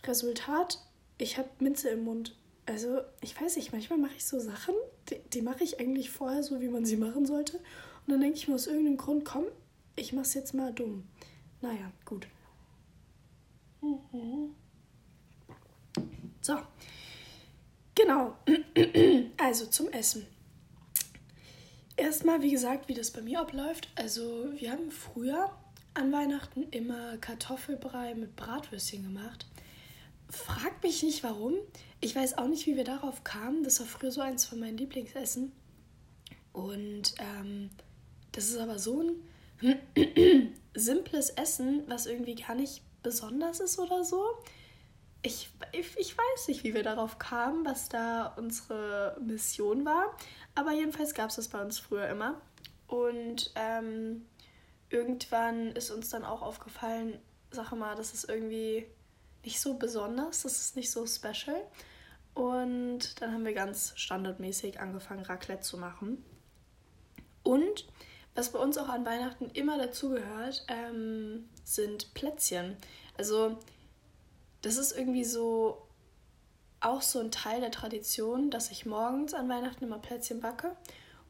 Resultat, 0.05 0.83
ich 1.19 1.37
habe 1.37 1.49
Minze 1.59 1.89
im 1.89 2.05
Mund. 2.05 2.35
Also, 2.65 3.01
ich 3.21 3.39
weiß 3.39 3.57
nicht, 3.57 3.71
manchmal 3.71 3.99
mache 3.99 4.15
ich 4.15 4.25
so 4.25 4.39
Sachen, 4.39 4.73
die, 5.11 5.19
die 5.33 5.43
mache 5.43 5.63
ich 5.63 5.79
eigentlich 5.79 6.09
vorher 6.09 6.41
so, 6.41 6.61
wie 6.61 6.67
man 6.67 6.83
sie 6.83 6.97
machen 6.97 7.27
sollte. 7.27 7.57
Und 7.57 8.13
dann 8.13 8.21
denke 8.21 8.37
ich 8.37 8.47
mir 8.47 8.55
aus 8.55 8.65
irgendeinem 8.65 8.97
Grund, 8.97 9.23
komm, 9.23 9.45
ich 9.95 10.13
mach's 10.13 10.33
jetzt 10.33 10.55
mal 10.55 10.73
dumm. 10.73 11.07
Naja, 11.61 11.91
gut. 12.05 12.27
So. 16.47 16.57
Genau. 17.93 18.37
Also 19.37 19.65
zum 19.65 19.89
Essen. 19.89 20.25
Erstmal, 21.97 22.41
wie 22.41 22.51
gesagt, 22.51 22.87
wie 22.87 22.93
das 22.93 23.11
bei 23.11 23.21
mir 23.21 23.41
abläuft. 23.41 23.89
Also, 23.95 24.45
wir 24.55 24.71
haben 24.71 24.89
früher 24.89 25.51
an 25.93 26.11
Weihnachten 26.11 26.63
immer 26.71 27.17
Kartoffelbrei 27.17 28.15
mit 28.15 28.35
Bratwürstchen 28.37 29.03
gemacht. 29.03 29.45
Frag 30.29 30.81
mich 30.83 31.03
nicht 31.03 31.21
warum. 31.23 31.55
Ich 31.99 32.15
weiß 32.15 32.37
auch 32.37 32.47
nicht, 32.47 32.65
wie 32.65 32.77
wir 32.77 32.85
darauf 32.85 33.25
kamen. 33.25 33.63
Das 33.63 33.79
war 33.81 33.87
früher 33.87 34.11
so 34.11 34.21
eins 34.21 34.45
von 34.45 34.59
meinen 34.59 34.77
Lieblingsessen. 34.77 35.51
Und 36.53 37.13
ähm, 37.19 37.69
das 38.31 38.49
ist 38.49 38.57
aber 38.57 38.79
so 38.79 39.03
ein 39.61 39.79
simples 40.75 41.29
Essen, 41.31 41.83
was 41.87 42.05
irgendwie 42.05 42.35
gar 42.35 42.55
nicht 42.55 42.81
besonders 43.03 43.59
ist 43.59 43.79
oder 43.79 44.05
so. 44.05 44.23
Ich, 45.27 45.49
ich, 45.73 45.97
ich 45.97 46.17
weiß 46.17 46.47
nicht, 46.47 46.63
wie 46.63 46.73
wir 46.73 46.83
darauf 46.83 47.19
kamen, 47.19 47.65
was 47.65 47.89
da 47.89 48.27
unsere 48.37 49.17
Mission 49.19 49.83
war. 49.83 50.15
Aber 50.55 50.71
jedenfalls 50.71 51.13
gab 51.13 51.31
es 51.31 51.35
das 51.35 51.49
bei 51.49 51.61
uns 51.61 51.79
früher 51.79 52.07
immer. 52.07 52.39
Und 52.87 53.51
ähm, 53.55 54.25
irgendwann 54.89 55.73
ist 55.73 55.91
uns 55.91 56.09
dann 56.09 56.23
auch 56.23 56.41
aufgefallen, 56.41 57.19
sag 57.51 57.73
mal, 57.73 57.93
das 57.95 58.13
ist 58.13 58.29
irgendwie 58.29 58.87
nicht 59.43 59.59
so 59.59 59.73
besonders, 59.73 60.43
das 60.43 60.59
ist 60.59 60.77
nicht 60.77 60.89
so 60.89 61.05
special. 61.05 61.61
Und 62.33 63.21
dann 63.21 63.33
haben 63.33 63.43
wir 63.43 63.53
ganz 63.53 63.91
standardmäßig 63.97 64.79
angefangen, 64.79 65.25
Raclette 65.25 65.63
zu 65.63 65.77
machen. 65.77 66.23
Und 67.43 67.85
was 68.33 68.53
bei 68.53 68.59
uns 68.59 68.77
auch 68.77 68.87
an 68.87 69.05
Weihnachten 69.05 69.49
immer 69.49 69.77
dazugehört, 69.77 70.65
ähm, 70.69 71.49
sind 71.65 72.13
Plätzchen. 72.13 72.77
Also 73.17 73.57
das 74.61 74.77
ist 74.77 74.97
irgendwie 74.97 75.23
so 75.23 75.87
auch 76.79 77.01
so 77.01 77.19
ein 77.19 77.31
Teil 77.31 77.61
der 77.61 77.71
Tradition, 77.71 78.49
dass 78.49 78.71
ich 78.71 78.85
morgens 78.85 79.33
an 79.33 79.49
Weihnachten 79.49 79.83
immer 79.83 79.99
Plätzchen 79.99 80.41
backe 80.41 80.75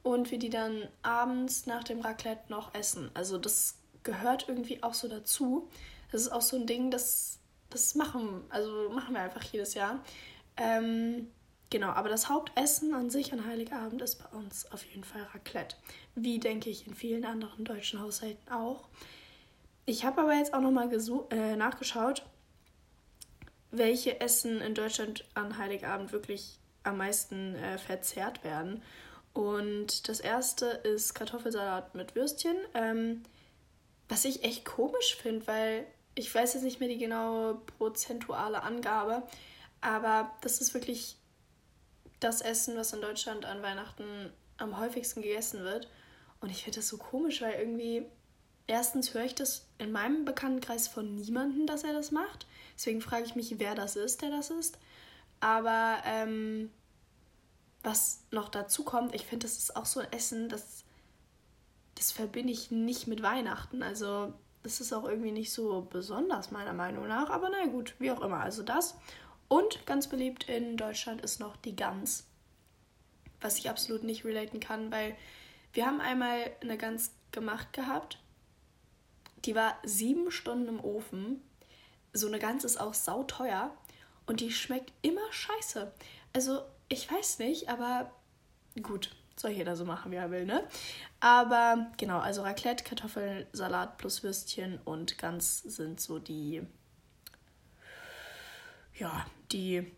und 0.04 0.32
wir 0.32 0.40
die 0.40 0.50
dann 0.50 0.88
abends 1.04 1.66
nach 1.66 1.84
dem 1.84 2.02
Raclette 2.02 2.50
noch 2.50 2.74
essen. 2.74 3.12
Also 3.14 3.38
das 3.38 3.76
gehört 4.04 4.48
irgendwie 4.48 4.84
auch 4.84 4.94
so 4.94 5.08
dazu. 5.08 5.70
Das 6.12 6.22
ist 6.22 6.32
auch 6.32 6.42
so 6.42 6.58
ein 6.58 6.68
Ding, 6.68 6.92
das, 6.92 7.40
das 7.70 7.96
machen, 7.96 8.44
also 8.50 8.90
machen 8.90 9.14
wir 9.14 9.22
einfach 9.22 9.44
jedes 9.44 9.74
Jahr. 9.74 10.04
Ähm, 10.56 11.28
genau, 11.70 11.90
aber 11.90 12.10
das 12.10 12.30
Hauptessen 12.30 12.94
an 12.94 13.10
sich 13.10 13.34
an 13.34 13.46
Heiligabend 13.46 14.02
ist 14.02 14.16
bei 14.18 14.38
uns 14.38 14.72
auf 14.72 14.86
jeden 14.86 15.04
Fall 15.04 15.24
Raclette. 15.34 15.76
Wie 16.16 16.40
denke 16.40 16.70
ich 16.70 16.88
in 16.88 16.96
vielen 16.96 17.26
anderen 17.26 17.66
deutschen 17.66 18.02
Haushalten 18.02 18.52
auch. 18.52 18.88
Ich 19.86 20.04
habe 20.04 20.22
aber 20.22 20.34
jetzt 20.34 20.54
auch 20.54 20.62
nochmal 20.62 20.90
äh, 21.32 21.56
nachgeschaut, 21.56 22.26
welche 23.72 24.22
Essen 24.22 24.62
in 24.62 24.74
Deutschland 24.74 25.26
an 25.34 25.58
Heiligabend 25.58 26.12
wirklich 26.12 26.60
am 26.84 26.98
meisten 26.98 27.56
äh, 27.56 27.78
verzehrt 27.78 28.44
werden. 28.44 28.82
Und 29.34 30.08
das 30.08 30.20
erste 30.20 30.66
ist 30.66 31.14
Kartoffelsalat 31.14 31.94
mit 31.94 32.16
Würstchen. 32.16 32.58
Ähm, 32.74 33.24
was 34.10 34.26
ich 34.26 34.44
echt 34.44 34.66
komisch 34.66 35.16
finde, 35.16 35.46
weil 35.48 35.86
ich 36.16 36.34
weiß 36.34 36.54
jetzt 36.54 36.64
nicht 36.64 36.80
mehr 36.80 36.90
die 36.90 36.98
genaue 36.98 37.62
prozentuale 37.78 38.64
Angabe, 38.64 39.24
aber 39.82 40.32
das 40.42 40.62
ist 40.62 40.74
wirklich 40.74 41.18
das 42.20 42.42
Essen, 42.42 42.76
was 42.78 42.94
in 42.94 43.02
Deutschland 43.02 43.46
an 43.46 43.62
Weihnachten 43.62 44.32
am 44.58 44.80
häufigsten 44.80 45.22
gegessen 45.22 45.64
wird. 45.64 45.88
Und 46.40 46.50
ich 46.50 46.64
finde 46.64 46.80
das 46.80 46.88
so 46.88 46.98
komisch, 46.98 47.42
weil 47.42 47.60
irgendwie 47.60 48.06
erstens 48.66 49.14
höre 49.14 49.26
ich 49.26 49.36
das 49.36 49.68
in 49.78 49.92
meinem 49.92 50.26
Bekanntenkreis 50.26 50.88
von 50.88 51.16
niemandem, 51.16 51.68
dass 51.68 51.84
er 51.84 51.94
das 51.94 52.12
macht. 52.12 52.48
Deswegen 52.78 53.02
frage 53.02 53.26
ich 53.26 53.36
mich, 53.36 53.60
wer 53.60 53.76
das 53.76 53.96
ist, 53.96 54.22
der 54.22 54.30
das 54.30 54.52
ist. 54.52 54.78
Aber 55.40 55.98
ähm, 56.06 56.72
was 57.84 58.24
noch 58.32 58.50
dazu 58.50 58.84
kommt, 58.84 59.16
ich 59.16 59.26
finde, 59.26 59.48
das 59.48 59.58
ist 59.58 59.76
auch 59.76 59.86
so 59.86 60.00
ein 60.00 60.12
Essen, 60.12 60.48
das, 60.48 60.84
das 61.96 62.12
verbinde 62.12 62.54
ich 62.54 62.72
nicht 62.72 63.08
mit 63.08 63.24
Weihnachten. 63.24 63.82
Also 63.82 64.34
das 64.64 64.80
ist 64.80 64.94
auch 64.94 65.06
irgendwie 65.06 65.32
nicht 65.32 65.52
so 65.52 65.88
besonders, 65.90 66.52
meiner 66.52 66.74
Meinung 66.74 67.08
nach. 67.08 67.30
Aber 67.30 67.50
na 67.50 67.66
gut, 67.66 67.96
wie 68.00 68.12
auch 68.12 68.22
immer. 68.22 68.42
Also 68.42 68.64
das. 68.64 68.96
Und 69.48 69.86
ganz 69.86 70.08
beliebt 70.08 70.50
in 70.50 70.78
Deutschland 70.78 71.22
ist 71.22 71.40
noch 71.40 71.56
die 71.56 71.76
Gans. 71.76 72.28
Was 73.42 73.58
ich 73.58 73.70
absolut 73.70 74.04
nicht 74.04 74.26
relaten 74.26 74.60
kann, 74.60 74.92
weil 74.92 75.16
wir 75.74 75.86
haben 75.86 76.02
einmal 76.02 76.52
eine 76.62 76.78
Gans 76.78 77.14
gemacht 77.32 77.72
gehabt. 77.74 78.20
Die 79.46 79.56
war 79.56 79.78
sieben 79.84 80.32
Stunden 80.32 80.68
im 80.68 80.84
Ofen. 80.84 81.42
So 82.14 82.28
eine 82.28 82.40
Gans 82.40 82.64
ist 82.64 82.80
auch 82.80 82.94
sauteuer. 82.94 83.76
Und 84.26 84.42
die 84.42 84.52
schmeckt 84.52 84.92
immer 85.02 85.32
scheiße. 85.32 85.92
Also 86.34 86.62
ich 86.90 87.10
weiß 87.12 87.40
nicht, 87.40 87.70
aber 87.70 88.12
gut, 88.82 89.12
soll 89.36 89.52
jeder 89.52 89.76
so 89.76 89.86
machen, 89.86 90.12
wie 90.12 90.16
er 90.16 90.32
will, 90.32 90.46
ne? 90.46 90.68
Aber 91.20 91.88
genau, 91.98 92.20
also 92.20 92.42
Raclette, 92.42 92.84
Kartoffelsalat 92.84 93.98
plus 93.98 94.24
Würstchen 94.24 94.80
und 94.84 95.18
Gans 95.18 95.60
sind 95.60 96.02
so 96.02 96.20
die, 96.20 96.62
ja, 98.96 99.26
die 99.52 99.92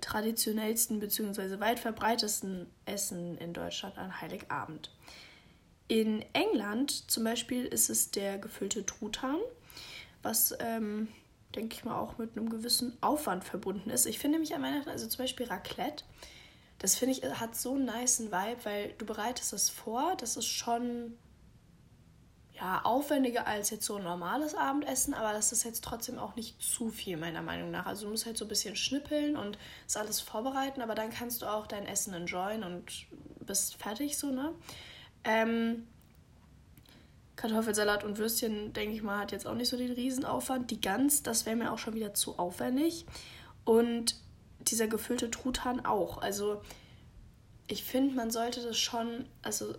traditionellsten 0.00 1.00
bzw. 1.00 1.60
weit 1.60 1.78
verbreitesten 1.78 2.66
Essen 2.84 3.38
in 3.38 3.52
Deutschland 3.52 3.96
an 3.98 4.20
Heiligabend. 4.20 4.90
In 5.88 6.24
England 6.32 7.10
zum 7.10 7.24
Beispiel 7.24 7.64
ist 7.64 7.90
es 7.90 8.10
der 8.10 8.38
gefüllte 8.38 8.86
Truthahn, 8.86 9.40
was 10.22 10.54
ähm, 10.58 11.08
denke 11.54 11.76
ich 11.76 11.84
mal, 11.84 11.98
auch 11.98 12.18
mit 12.18 12.36
einem 12.36 12.48
gewissen 12.48 12.96
Aufwand 13.00 13.44
verbunden 13.44 13.90
ist. 13.90 14.06
Ich 14.06 14.18
finde 14.18 14.38
nämlich 14.38 14.54
an 14.54 14.62
Weihnachten, 14.62 14.90
also 14.90 15.06
zum 15.08 15.24
Beispiel 15.24 15.46
Raclette, 15.46 16.04
das 16.78 16.96
finde 16.96 17.12
ich, 17.12 17.22
hat 17.22 17.56
so 17.56 17.74
einen 17.74 17.84
niceen 17.84 18.32
Vibe, 18.32 18.64
weil 18.64 18.94
du 18.98 19.04
bereitest 19.04 19.52
es 19.52 19.68
vor, 19.68 20.14
das 20.16 20.36
ist 20.36 20.46
schon 20.46 21.18
ja, 22.52 22.82
aufwendiger 22.84 23.46
als 23.46 23.70
jetzt 23.70 23.86
so 23.86 23.96
ein 23.96 24.02
normales 24.02 24.54
Abendessen, 24.54 25.14
aber 25.14 25.32
das 25.32 25.50
ist 25.50 25.64
jetzt 25.64 25.82
trotzdem 25.82 26.18
auch 26.18 26.36
nicht 26.36 26.60
zu 26.62 26.90
viel, 26.90 27.16
meiner 27.16 27.42
Meinung 27.42 27.70
nach. 27.70 27.86
Also 27.86 28.04
du 28.04 28.10
musst 28.10 28.26
halt 28.26 28.36
so 28.36 28.44
ein 28.44 28.48
bisschen 28.48 28.76
schnippeln 28.76 29.36
und 29.36 29.58
das 29.86 29.96
alles 29.96 30.20
vorbereiten, 30.20 30.82
aber 30.82 30.94
dann 30.94 31.10
kannst 31.10 31.42
du 31.42 31.46
auch 31.46 31.66
dein 31.66 31.86
Essen 31.86 32.12
enjoyen 32.12 32.62
und 32.62 33.06
bist 33.40 33.76
fertig 33.76 34.18
so, 34.18 34.30
ne? 34.30 34.54
Ähm, 35.24 35.86
Kartoffelsalat 37.40 38.04
und 38.04 38.18
Würstchen, 38.18 38.74
denke 38.74 38.94
ich 38.94 39.02
mal, 39.02 39.18
hat 39.18 39.32
jetzt 39.32 39.46
auch 39.46 39.54
nicht 39.54 39.70
so 39.70 39.78
den 39.78 39.92
Riesenaufwand. 39.92 40.70
Die 40.70 40.80
Gans, 40.80 41.22
das 41.22 41.46
wäre 41.46 41.56
mir 41.56 41.72
auch 41.72 41.78
schon 41.78 41.94
wieder 41.94 42.12
zu 42.12 42.38
aufwendig. 42.38 43.06
Und 43.64 44.14
dieser 44.60 44.88
gefüllte 44.88 45.30
Truthahn 45.30 45.86
auch. 45.86 46.18
Also 46.18 46.60
ich 47.66 47.82
finde, 47.82 48.14
man 48.14 48.30
sollte 48.30 48.60
das 48.62 48.76
schon, 48.76 49.24
also 49.40 49.74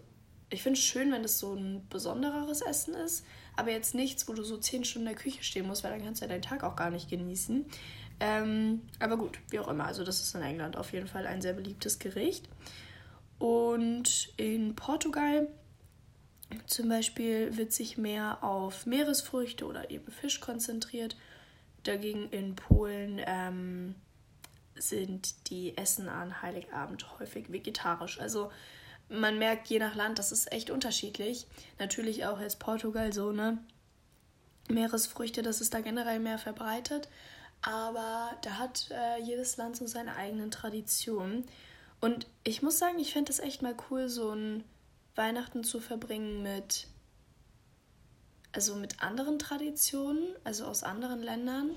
ich 0.50 0.63
finde 0.63 0.80
es 0.80 0.84
schön, 0.84 1.12
wenn 1.12 1.22
das 1.22 1.38
so 1.38 1.53
ein 1.53 1.86
besondereres 1.88 2.62
Essen 2.62 2.96
ist, 2.96 3.25
aber 3.56 3.70
jetzt 3.70 3.94
nichts, 3.94 4.27
wo 4.27 4.34
du 4.34 4.41
so 4.41 4.58
zehn 4.58 4.84
Stunden 4.84 5.08
in 5.08 5.13
der 5.13 5.22
Küche 5.22 5.44
stehen 5.44 5.68
musst, 5.68 5.84
weil 5.84 5.91
dann 5.91 6.03
kannst 6.03 6.22
du 6.22 6.25
ja 6.25 6.32
deinen 6.32 6.41
Tag 6.41 6.63
auch 6.63 6.75
gar 6.75 6.89
nicht 6.89 7.12
genießen. 7.12 7.68
Ähm, 8.20 8.82
aber 9.00 9.18
gut, 9.18 9.38
wie 9.51 9.60
auch 9.60 9.68
immer. 9.68 9.86
Also 9.86 10.03
das 10.03 10.20
ist 10.20 10.34
in 10.34 10.41
England 10.41 10.77
auf 10.77 10.94
jeden 10.94 11.08
Fall 11.08 11.27
ein 11.27 11.44
sehr 11.44 11.53
beliebtes 11.53 12.00
Gericht. 12.00 12.50
Und 13.38 14.34
in 14.38 14.75
Portugal 14.75 15.48
zum 16.67 16.89
Beispiel 16.89 17.58
wird 17.58 17.72
sich 17.72 17.98
mehr 17.98 18.43
auf 18.43 18.86
Meeresfrüchte 18.86 19.65
oder 19.65 19.89
eben 19.89 20.12
Fisch 20.12 20.39
konzentriert. 20.39 21.15
Dagegen 21.84 22.29
in 22.29 22.55
Polen 22.55 23.22
ähm, 23.25 23.96
sind 24.75 25.50
die 25.50 25.77
Essen 25.77 26.10
an 26.10 26.41
Heiligabend 26.41 27.20
häufig 27.20 27.51
vegetarisch. 27.51 28.20
Also 28.20 28.51
man 29.10 29.38
merkt 29.38 29.67
je 29.67 29.79
nach 29.79 29.96
Land, 29.96 30.20
das 30.20 30.31
ist 30.31 30.51
echt 30.51 30.70
unterschiedlich. 30.70 31.48
Natürlich 31.79 32.25
auch 32.25 32.39
jetzt 32.39 32.60
Portugal 32.60 33.12
so, 33.12 33.31
ne? 33.31 33.58
Meeresfrüchte, 34.70 35.41
das 35.41 35.60
ist 35.60 35.74
da 35.74 35.81
generell 35.81 36.20
mehr 36.20 36.38
verbreitet. 36.38 37.10
Aber 37.62 38.31
da 38.41 38.58
hat 38.58 38.89
äh, 38.91 39.22
jedes 39.22 39.58
Land 39.58 39.75
so 39.75 39.86
seine 39.86 40.15
eigenen 40.15 40.50
Traditionen. 40.50 41.46
Und 42.00 42.25
ich 42.43 42.62
muss 42.63 42.79
sagen, 42.79 42.98
ich 43.00 43.13
fände 43.13 43.31
es 43.31 43.39
echt 43.39 43.62
mal 43.62 43.75
cool, 43.89 44.10
so 44.10 44.31
ein 44.31 44.63
Weihnachten 45.15 45.63
zu 45.63 45.80
verbringen 45.80 46.41
mit 46.41 46.88
also 48.53 48.75
mit 48.75 49.01
anderen 49.01 49.39
Traditionen, 49.39 50.36
also 50.44 50.65
aus 50.65 50.84
anderen 50.84 51.22
Ländern. 51.22 51.72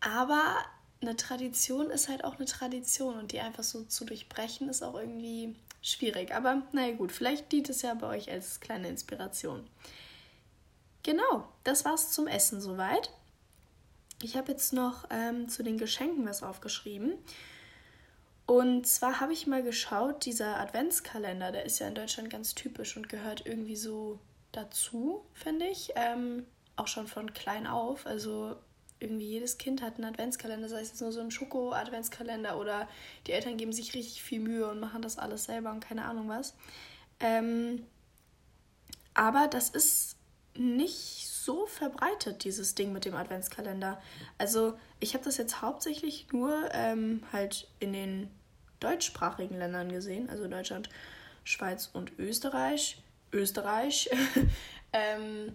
Aber 0.00 0.56
eine 1.02 1.16
Tradition 1.16 1.90
ist 1.90 2.08
halt 2.08 2.24
auch 2.24 2.36
eine 2.36 2.46
Tradition 2.46 3.18
und 3.18 3.32
die 3.32 3.40
einfach 3.40 3.64
so 3.64 3.84
zu 3.84 4.04
durchbrechen 4.04 4.68
ist 4.68 4.82
auch 4.82 4.94
irgendwie 4.94 5.56
schwierig. 5.82 6.34
Aber 6.34 6.62
naja 6.72 6.94
gut, 6.94 7.12
vielleicht 7.12 7.50
dient 7.52 7.68
es 7.68 7.82
ja 7.82 7.94
bei 7.94 8.06
euch 8.06 8.30
als 8.30 8.60
kleine 8.60 8.88
Inspiration. 8.88 9.68
Genau, 11.02 11.48
das 11.64 11.84
war's 11.84 12.12
zum 12.12 12.26
Essen 12.26 12.60
soweit. 12.60 13.10
Ich 14.22 14.36
habe 14.36 14.52
jetzt 14.52 14.74
noch 14.74 15.06
ähm, 15.10 15.48
zu 15.48 15.62
den 15.62 15.78
Geschenken 15.78 16.26
was 16.26 16.42
aufgeschrieben. 16.42 17.14
Und 18.50 18.84
zwar 18.84 19.20
habe 19.20 19.32
ich 19.32 19.46
mal 19.46 19.62
geschaut, 19.62 20.24
dieser 20.24 20.58
Adventskalender, 20.58 21.52
der 21.52 21.66
ist 21.66 21.78
ja 21.78 21.86
in 21.86 21.94
Deutschland 21.94 22.30
ganz 22.30 22.56
typisch 22.56 22.96
und 22.96 23.08
gehört 23.08 23.46
irgendwie 23.46 23.76
so 23.76 24.18
dazu, 24.50 25.24
finde 25.34 25.66
ich. 25.68 25.92
Ähm, 25.94 26.44
auch 26.74 26.88
schon 26.88 27.06
von 27.06 27.32
klein 27.32 27.68
auf. 27.68 28.06
Also 28.06 28.56
irgendwie 28.98 29.28
jedes 29.28 29.56
Kind 29.58 29.82
hat 29.82 29.94
einen 29.94 30.06
Adventskalender, 30.06 30.68
sei 30.68 30.80
es 30.80 30.88
jetzt 30.88 31.00
nur 31.00 31.12
so 31.12 31.20
ein 31.20 31.30
Schoko-Adventskalender 31.30 32.58
oder 32.58 32.88
die 33.28 33.34
Eltern 33.34 33.56
geben 33.56 33.72
sich 33.72 33.94
richtig 33.94 34.20
viel 34.20 34.40
Mühe 34.40 34.68
und 34.68 34.80
machen 34.80 35.00
das 35.00 35.16
alles 35.16 35.44
selber 35.44 35.70
und 35.70 35.78
keine 35.78 36.06
Ahnung 36.06 36.28
was. 36.28 36.56
Ähm, 37.20 37.86
aber 39.14 39.46
das 39.46 39.70
ist 39.70 40.16
nicht 40.56 41.28
so 41.28 41.66
verbreitet, 41.66 42.42
dieses 42.42 42.74
Ding 42.74 42.92
mit 42.92 43.04
dem 43.04 43.14
Adventskalender. 43.14 44.02
Also 44.38 44.76
ich 44.98 45.14
habe 45.14 45.22
das 45.22 45.36
jetzt 45.36 45.62
hauptsächlich 45.62 46.32
nur 46.32 46.68
ähm, 46.72 47.22
halt 47.32 47.68
in 47.78 47.92
den 47.92 48.28
deutschsprachigen 48.80 49.58
Ländern 49.58 49.90
gesehen, 49.92 50.28
also 50.28 50.48
Deutschland, 50.48 50.88
Schweiz 51.44 51.90
und 51.92 52.18
Österreich. 52.18 53.02
Österreich. 53.32 54.10
ähm, 54.92 55.54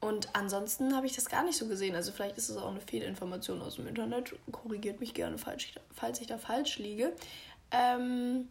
und 0.00 0.34
ansonsten 0.34 0.96
habe 0.96 1.06
ich 1.06 1.14
das 1.14 1.28
gar 1.28 1.44
nicht 1.44 1.58
so 1.58 1.68
gesehen. 1.68 1.94
Also 1.94 2.10
vielleicht 2.10 2.38
ist 2.38 2.48
es 2.48 2.56
auch 2.56 2.70
eine 2.70 2.80
Fehlinformation 2.80 3.60
aus 3.60 3.76
dem 3.76 3.86
Internet. 3.86 4.34
Korrigiert 4.50 4.98
mich 4.98 5.12
gerne, 5.12 5.36
falls 5.36 5.64
ich, 5.64 5.74
falls 5.94 6.20
ich 6.20 6.26
da 6.26 6.38
falsch 6.38 6.78
liege. 6.78 7.12
Ähm, 7.70 8.48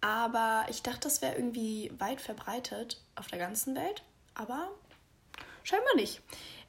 aber 0.00 0.66
ich 0.70 0.82
dachte, 0.82 1.00
das 1.00 1.20
wäre 1.20 1.34
irgendwie 1.34 1.92
weit 1.98 2.20
verbreitet 2.20 3.02
auf 3.16 3.26
der 3.26 3.38
ganzen 3.38 3.74
Welt. 3.74 4.02
Aber 4.34 4.70
scheinbar 5.62 5.94
nicht. 5.96 6.22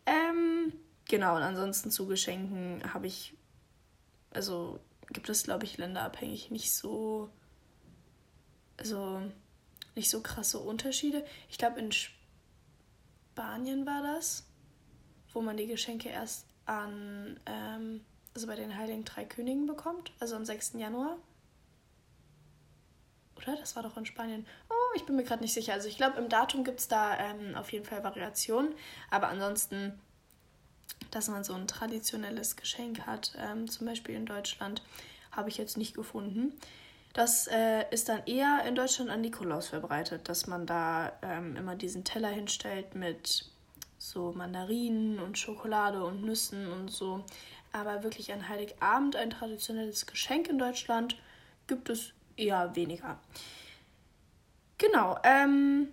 Ähm, 0.05 0.73
genau, 1.07 1.35
und 1.35 1.43
ansonsten 1.43 1.89
zu 1.89 2.05
Geschenken 2.07 2.93
habe 2.93 3.07
ich, 3.07 3.33
also 4.31 4.79
gibt 5.11 5.29
es, 5.29 5.43
glaube 5.43 5.65
ich, 5.65 5.77
länderabhängig 5.77 6.51
nicht 6.51 6.73
so, 6.73 7.29
also 8.77 9.21
nicht 9.95 10.09
so 10.09 10.21
krasse 10.21 10.59
Unterschiede. 10.59 11.25
Ich 11.49 11.57
glaube, 11.57 11.79
in 11.79 11.91
Spanien 11.91 13.85
war 13.85 14.01
das, 14.03 14.45
wo 15.33 15.41
man 15.41 15.57
die 15.57 15.67
Geschenke 15.67 16.09
erst 16.09 16.45
an, 16.65 17.39
ähm, 17.45 18.05
also 18.33 18.47
bei 18.47 18.55
den 18.55 18.77
Heiligen 18.77 19.05
Drei 19.05 19.25
Königen 19.25 19.65
bekommt, 19.65 20.11
also 20.19 20.35
am 20.35 20.45
6. 20.45 20.73
Januar. 20.73 21.17
Oder? 23.35 23.55
Das 23.57 23.75
war 23.75 23.83
doch 23.83 23.97
in 23.97 24.05
Spanien. 24.05 24.45
Oh, 24.69 24.95
ich 24.95 25.05
bin 25.05 25.15
mir 25.15 25.23
gerade 25.23 25.41
nicht 25.41 25.53
sicher. 25.53 25.73
Also 25.73 25.87
ich 25.87 25.97
glaube, 25.97 26.19
im 26.19 26.29
Datum 26.29 26.63
gibt 26.63 26.79
es 26.81 26.87
da 26.87 27.17
ähm, 27.17 27.55
auf 27.55 27.71
jeden 27.71 27.85
Fall 27.85 28.03
Variationen. 28.03 28.75
Aber 29.09 29.29
ansonsten 29.29 29.99
dass 31.11 31.27
man 31.27 31.43
so 31.43 31.53
ein 31.53 31.67
traditionelles 31.67 32.55
Geschenk 32.55 33.05
hat. 33.05 33.33
Ähm, 33.37 33.69
zum 33.69 33.87
Beispiel 33.87 34.15
in 34.15 34.25
Deutschland 34.25 34.81
habe 35.31 35.49
ich 35.49 35.57
jetzt 35.57 35.77
nicht 35.77 35.93
gefunden. 35.93 36.53
Das 37.13 37.47
äh, 37.47 37.85
ist 37.91 38.09
dann 38.09 38.21
eher 38.25 38.63
in 38.67 38.75
Deutschland 38.75 39.09
an 39.09 39.21
Nikolaus 39.21 39.67
verbreitet, 39.67 40.29
dass 40.29 40.47
man 40.47 40.65
da 40.65 41.11
ähm, 41.21 41.55
immer 41.55 41.75
diesen 41.75 42.03
Teller 42.03 42.29
hinstellt 42.29 42.95
mit 42.95 43.45
so 43.97 44.31
Mandarinen 44.31 45.19
und 45.19 45.37
Schokolade 45.37 46.03
und 46.03 46.23
Nüssen 46.23 46.71
und 46.71 46.89
so. 46.89 47.23
Aber 47.71 48.03
wirklich 48.03 48.31
an 48.31 48.47
Heiligabend 48.47 49.15
ein 49.15 49.31
traditionelles 49.31 50.05
Geschenk 50.05 50.47
in 50.47 50.57
Deutschland 50.57 51.17
gibt 51.67 51.89
es 51.89 52.13
eher 52.35 52.75
weniger. 52.75 53.19
Genau. 54.77 55.17
Ähm, 55.23 55.89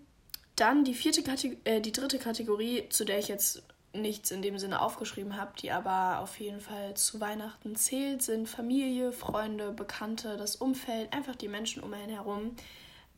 dann 0.54 0.84
die 0.84 0.94
vierte 0.94 1.22
Kategor 1.22 1.58
äh, 1.64 1.80
die 1.80 1.92
dritte 1.92 2.18
Kategorie, 2.18 2.88
zu 2.88 3.04
der 3.04 3.18
ich 3.18 3.28
jetzt 3.28 3.62
nichts 3.96 4.30
in 4.30 4.42
dem 4.42 4.58
Sinne 4.58 4.80
aufgeschrieben 4.80 5.36
habe, 5.36 5.52
die 5.60 5.70
aber 5.70 6.20
auf 6.20 6.38
jeden 6.40 6.60
Fall 6.60 6.94
zu 6.94 7.20
Weihnachten 7.20 7.76
zählt, 7.76 8.22
sind 8.22 8.48
Familie, 8.48 9.12
Freunde, 9.12 9.72
Bekannte, 9.72 10.36
das 10.36 10.56
Umfeld, 10.56 11.12
einfach 11.12 11.36
die 11.36 11.48
Menschen 11.48 11.82
um 11.82 11.92
einen 11.92 12.10
herum, 12.10 12.56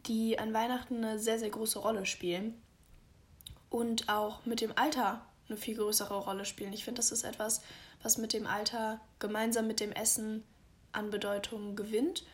die 0.07 0.39
an 0.39 0.55
Weihnachten 0.55 1.05
eine 1.05 1.19
sehr, 1.19 1.39
sehr 1.39 1.51
große 1.51 1.79
Rolle 1.79 2.07
spielen 2.07 2.61
und 3.71 4.09
auch 4.09 4.45
mit 4.47 4.61
dem 4.61 4.73
Alter 4.77 5.25
eine 5.49 5.57
viel 5.57 5.77
größere 5.77 6.17
Rolle 6.17 6.45
spielen. 6.45 6.73
Ich 6.73 6.85
finde, 6.85 6.99
das 6.99 7.13
ist 7.13 7.25
etwas, 7.25 7.63
was 8.03 8.19
mit 8.19 8.33
dem 8.33 8.47
Alter 8.47 9.01
gemeinsam 9.19 9.67
mit 9.67 9.81
dem 9.81 9.93
Essen 9.93 10.45
an 10.93 11.11
Bedeutung 11.11 11.77
gewinnt 11.77 12.25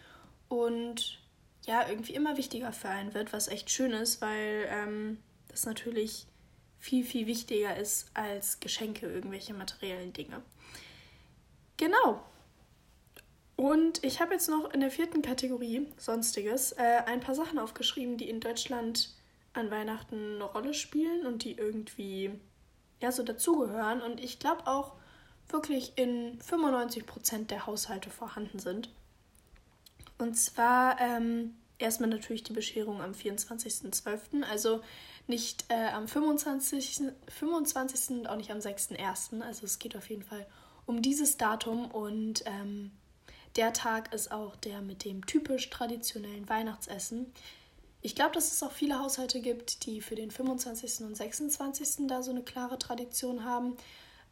und 0.48 1.20
ja, 1.66 1.88
irgendwie 1.88 2.14
immer 2.14 2.36
wichtiger 2.36 2.72
für 2.72 2.88
einen 2.88 3.14
wird, 3.14 3.32
was 3.32 3.48
echt 3.48 3.70
schön 3.70 3.92
ist, 3.92 4.20
weil 4.20 4.66
ähm, 4.68 5.18
das 5.48 5.64
natürlich 5.64 6.26
viel, 6.84 7.02
viel 7.02 7.26
wichtiger 7.26 7.74
ist 7.78 8.10
als 8.12 8.60
Geschenke, 8.60 9.06
irgendwelche 9.06 9.54
materiellen 9.54 10.12
Dinge. 10.12 10.42
Genau. 11.78 12.22
Und 13.56 14.04
ich 14.04 14.20
habe 14.20 14.34
jetzt 14.34 14.50
noch 14.50 14.70
in 14.70 14.80
der 14.80 14.90
vierten 14.90 15.22
Kategorie, 15.22 15.88
Sonstiges, 15.96 16.72
äh, 16.72 17.02
ein 17.06 17.20
paar 17.20 17.34
Sachen 17.34 17.58
aufgeschrieben, 17.58 18.18
die 18.18 18.28
in 18.28 18.40
Deutschland 18.40 19.14
an 19.54 19.70
Weihnachten 19.70 20.34
eine 20.34 20.44
Rolle 20.44 20.74
spielen 20.74 21.24
und 21.24 21.44
die 21.44 21.52
irgendwie 21.52 22.38
ja 23.00 23.12
so 23.12 23.22
dazugehören 23.22 24.02
und 24.02 24.22
ich 24.22 24.38
glaube 24.38 24.66
auch 24.66 24.92
wirklich 25.48 25.96
in 25.96 26.38
95% 26.38 27.46
der 27.46 27.66
Haushalte 27.66 28.10
vorhanden 28.10 28.58
sind. 28.58 28.90
Und 30.18 30.34
zwar 30.34 31.00
ähm, 31.00 31.54
erstmal 31.78 32.10
natürlich 32.10 32.42
die 32.42 32.52
Bescherung 32.52 33.00
am 33.00 33.12
24.12., 33.12 34.42
also 34.42 34.82
nicht 35.26 35.64
äh, 35.68 35.88
am 35.88 36.08
25. 36.08 37.02
25. 37.28 38.18
und 38.18 38.26
auch 38.26 38.36
nicht 38.36 38.50
am 38.50 38.58
6.1. 38.58 39.40
Also 39.40 39.64
es 39.64 39.78
geht 39.78 39.96
auf 39.96 40.08
jeden 40.10 40.22
Fall 40.22 40.46
um 40.86 41.02
dieses 41.02 41.36
Datum 41.36 41.90
und 41.90 42.44
ähm, 42.46 42.90
der 43.56 43.72
Tag 43.72 44.12
ist 44.12 44.32
auch 44.32 44.56
der 44.56 44.80
mit 44.80 45.04
dem 45.04 45.24
typisch 45.26 45.70
traditionellen 45.70 46.48
Weihnachtsessen. 46.48 47.32
Ich 48.02 48.14
glaube, 48.14 48.32
dass 48.32 48.52
es 48.52 48.62
auch 48.62 48.72
viele 48.72 48.98
Haushalte 48.98 49.40
gibt, 49.40 49.86
die 49.86 50.02
für 50.02 50.14
den 50.14 50.30
25. 50.30 51.06
und 51.06 51.16
26. 51.16 52.06
da 52.06 52.22
so 52.22 52.32
eine 52.32 52.42
klare 52.42 52.78
Tradition 52.78 53.44
haben. 53.44 53.76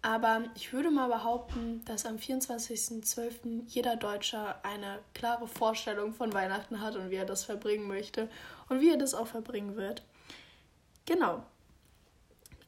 Aber 0.02 0.42
ich 0.56 0.72
würde 0.72 0.90
mal 0.90 1.06
behaupten, 1.06 1.82
dass 1.84 2.04
am 2.04 2.16
24.12. 2.16 3.62
jeder 3.68 3.94
Deutscher 3.94 4.62
eine 4.64 4.98
klare 5.14 5.46
Vorstellung 5.46 6.12
von 6.12 6.32
Weihnachten 6.32 6.80
hat 6.80 6.96
und 6.96 7.10
wie 7.10 7.14
er 7.14 7.24
das 7.24 7.44
verbringen 7.44 7.86
möchte 7.86 8.28
und 8.68 8.80
wie 8.80 8.90
er 8.90 8.98
das 8.98 9.14
auch 9.14 9.28
verbringen 9.28 9.76
wird. 9.76 10.02
Genau. 11.06 11.44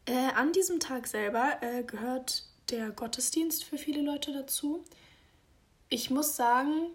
Äh, 0.06 0.32
an 0.34 0.52
diesem 0.52 0.80
Tag 0.80 1.06
selber 1.06 1.58
äh, 1.62 1.82
gehört 1.82 2.44
der 2.70 2.90
Gottesdienst 2.90 3.64
für 3.64 3.78
viele 3.78 4.02
Leute 4.02 4.32
dazu. 4.32 4.84
Ich 5.88 6.10
muss 6.10 6.36
sagen, 6.36 6.90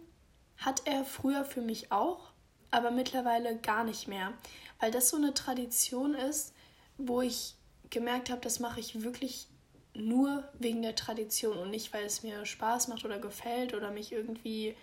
hat 0.58 0.86
er 0.86 1.05
früher 1.05 1.46
für 1.46 1.62
mich 1.62 1.91
auch 1.91 2.29
aber 2.72 2.91
mittlerweile 2.91 3.58
gar 3.58 3.84
nicht 3.84 4.08
mehr, 4.08 4.34
weil 4.79 4.91
das 4.91 5.10
so 5.10 5.17
eine 5.17 5.34
Tradition 5.34 6.13
ist, 6.13 6.53
wo 6.98 7.22
ich 7.22 7.55
gemerkt 7.89 8.29
habe, 8.29 8.41
das 8.41 8.60
mache 8.60 8.79
ich 8.79 9.01
wirklich 9.01 9.48
nur 9.96 10.48
wegen 10.59 10.81
der 10.81 10.96
Tradition 10.96 11.57
und 11.57 11.72
nicht, 11.72 11.92
weil 11.94 12.05
es 12.05 12.24
mir 12.24 12.46
Spaß 12.46 12.87
macht 12.87 13.05
oder 13.05 13.20
gefällt 13.20 13.74
oder 13.74 13.92
mich 13.92 14.11
irgendwie 14.11 14.75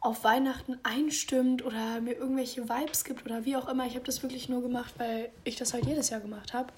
auf 0.00 0.24
Weihnachten 0.24 0.78
einstimmt 0.82 1.62
oder 1.62 2.00
mir 2.00 2.14
irgendwelche 2.14 2.68
Vibes 2.68 3.04
gibt 3.04 3.26
oder 3.26 3.44
wie 3.44 3.56
auch 3.56 3.68
immer. 3.68 3.86
Ich 3.86 3.94
habe 3.94 4.04
das 4.06 4.22
wirklich 4.22 4.48
nur 4.48 4.62
gemacht, 4.62 4.94
weil 4.96 5.30
ich 5.44 5.56
das 5.56 5.74
halt 5.74 5.84
jedes 5.84 6.08
Jahr 6.08 6.20
gemacht 6.20 6.54
habe. 6.54 6.72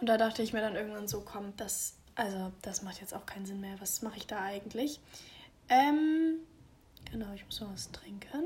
Und 0.00 0.08
da 0.08 0.16
dachte 0.16 0.42
ich 0.42 0.52
mir 0.52 0.60
dann 0.60 0.76
irgendwann 0.76 1.08
so, 1.08 1.20
komm, 1.20 1.52
das, 1.56 1.96
also 2.14 2.52
das 2.62 2.82
macht 2.82 3.00
jetzt 3.00 3.14
auch 3.14 3.26
keinen 3.26 3.46
Sinn 3.46 3.60
mehr. 3.60 3.74
Was 3.80 4.02
mache 4.02 4.18
ich 4.18 4.28
da 4.28 4.40
eigentlich? 4.42 5.00
Ähm, 5.68 6.36
genau, 7.10 7.26
ich 7.34 7.44
muss 7.44 7.60
mal 7.60 7.70
was 7.72 7.90
trinken. 7.90 8.44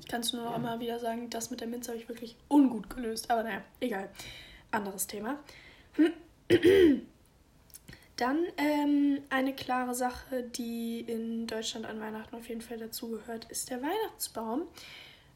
Ich 0.00 0.06
kann 0.08 0.20
es 0.20 0.32
nur 0.32 0.44
noch 0.44 0.56
immer 0.56 0.78
wieder 0.78 1.00
sagen, 1.00 1.30
das 1.30 1.50
mit 1.50 1.60
der 1.60 1.66
Minze 1.66 1.90
habe 1.90 2.00
ich 2.00 2.08
wirklich 2.08 2.36
ungut 2.48 2.90
gelöst. 2.90 3.28
Aber 3.28 3.42
naja, 3.42 3.62
egal. 3.80 4.08
Anderes 4.70 5.08
Thema. 5.08 5.38
Dann 8.16 8.44
ähm, 8.58 9.22
eine 9.28 9.54
klare 9.54 9.94
Sache, 9.94 10.44
die 10.44 11.00
in 11.00 11.46
Deutschland 11.46 11.84
an 11.86 12.00
Weihnachten 12.00 12.36
auf 12.36 12.48
jeden 12.48 12.60
Fall 12.60 12.78
dazugehört, 12.78 13.46
ist 13.50 13.70
der 13.70 13.82
Weihnachtsbaum. 13.82 14.62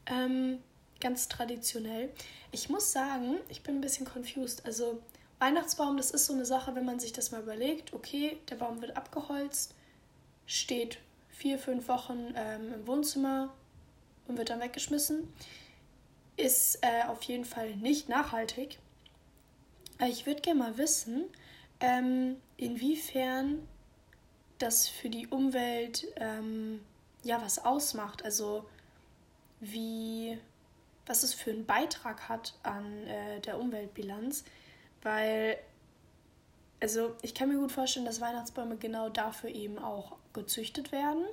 Ähm, 0.05 0.59
ganz 1.01 1.27
traditionell. 1.27 2.09
Ich 2.51 2.69
muss 2.69 2.91
sagen, 2.91 3.37
ich 3.49 3.63
bin 3.63 3.75
ein 3.75 3.81
bisschen 3.81 4.05
confused. 4.05 4.65
Also 4.65 5.01
Weihnachtsbaum, 5.39 5.97
das 5.97 6.11
ist 6.11 6.25
so 6.25 6.33
eine 6.33 6.45
Sache, 6.45 6.75
wenn 6.75 6.85
man 6.85 6.99
sich 6.99 7.13
das 7.13 7.31
mal 7.31 7.41
überlegt, 7.41 7.93
okay, 7.93 8.37
der 8.49 8.55
Baum 8.55 8.81
wird 8.81 8.95
abgeholzt, 8.95 9.75
steht 10.45 10.99
vier, 11.29 11.59
fünf 11.59 11.87
Wochen 11.87 12.33
ähm, 12.35 12.73
im 12.73 12.87
Wohnzimmer 12.87 13.53
und 14.27 14.37
wird 14.37 14.49
dann 14.49 14.59
weggeschmissen. 14.61 15.33
Ist 16.37 16.79
äh, 16.81 17.07
auf 17.07 17.23
jeden 17.23 17.45
Fall 17.45 17.75
nicht 17.75 18.07
nachhaltig. 18.07 18.79
Ich 20.07 20.25
würde 20.25 20.41
gerne 20.41 20.59
mal 20.59 20.77
wissen, 20.77 21.25
ähm, 21.79 22.37
inwiefern 22.57 23.67
das 24.57 24.87
für 24.87 25.09
die 25.09 25.27
Umwelt 25.27 26.07
ähm, 26.17 26.81
ja 27.23 27.41
was 27.41 27.63
ausmacht. 27.63 28.23
Also 28.23 28.65
wie 29.59 30.37
was 31.09 31.23
es 31.23 31.33
für 31.33 31.49
einen 31.49 31.65
Beitrag 31.65 32.29
hat 32.29 32.53
an 32.61 33.07
äh, 33.07 33.39
der 33.41 33.59
Umweltbilanz. 33.59 34.45
Weil, 35.01 35.57
also 36.79 37.15
ich 37.23 37.33
kann 37.33 37.49
mir 37.49 37.57
gut 37.57 37.71
vorstellen, 37.71 38.05
dass 38.05 38.21
Weihnachtsbäume 38.21 38.77
genau 38.77 39.09
dafür 39.09 39.49
eben 39.49 39.79
auch 39.79 40.17
gezüchtet 40.33 40.91
werden, 40.91 41.25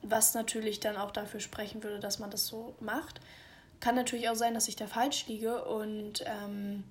was 0.00 0.32
natürlich 0.32 0.80
dann 0.80 0.96
auch 0.96 1.10
dafür 1.10 1.40
sprechen 1.40 1.82
würde, 1.82 2.00
dass 2.00 2.18
man 2.18 2.30
das 2.30 2.46
so 2.46 2.74
macht. 2.80 3.20
Kann 3.80 3.96
natürlich 3.96 4.30
auch 4.30 4.34
sein, 4.34 4.54
dass 4.54 4.66
ich 4.66 4.76
da 4.76 4.86
falsch 4.86 5.26
liege 5.26 5.62
und 5.66 6.24
ähm, 6.24 6.84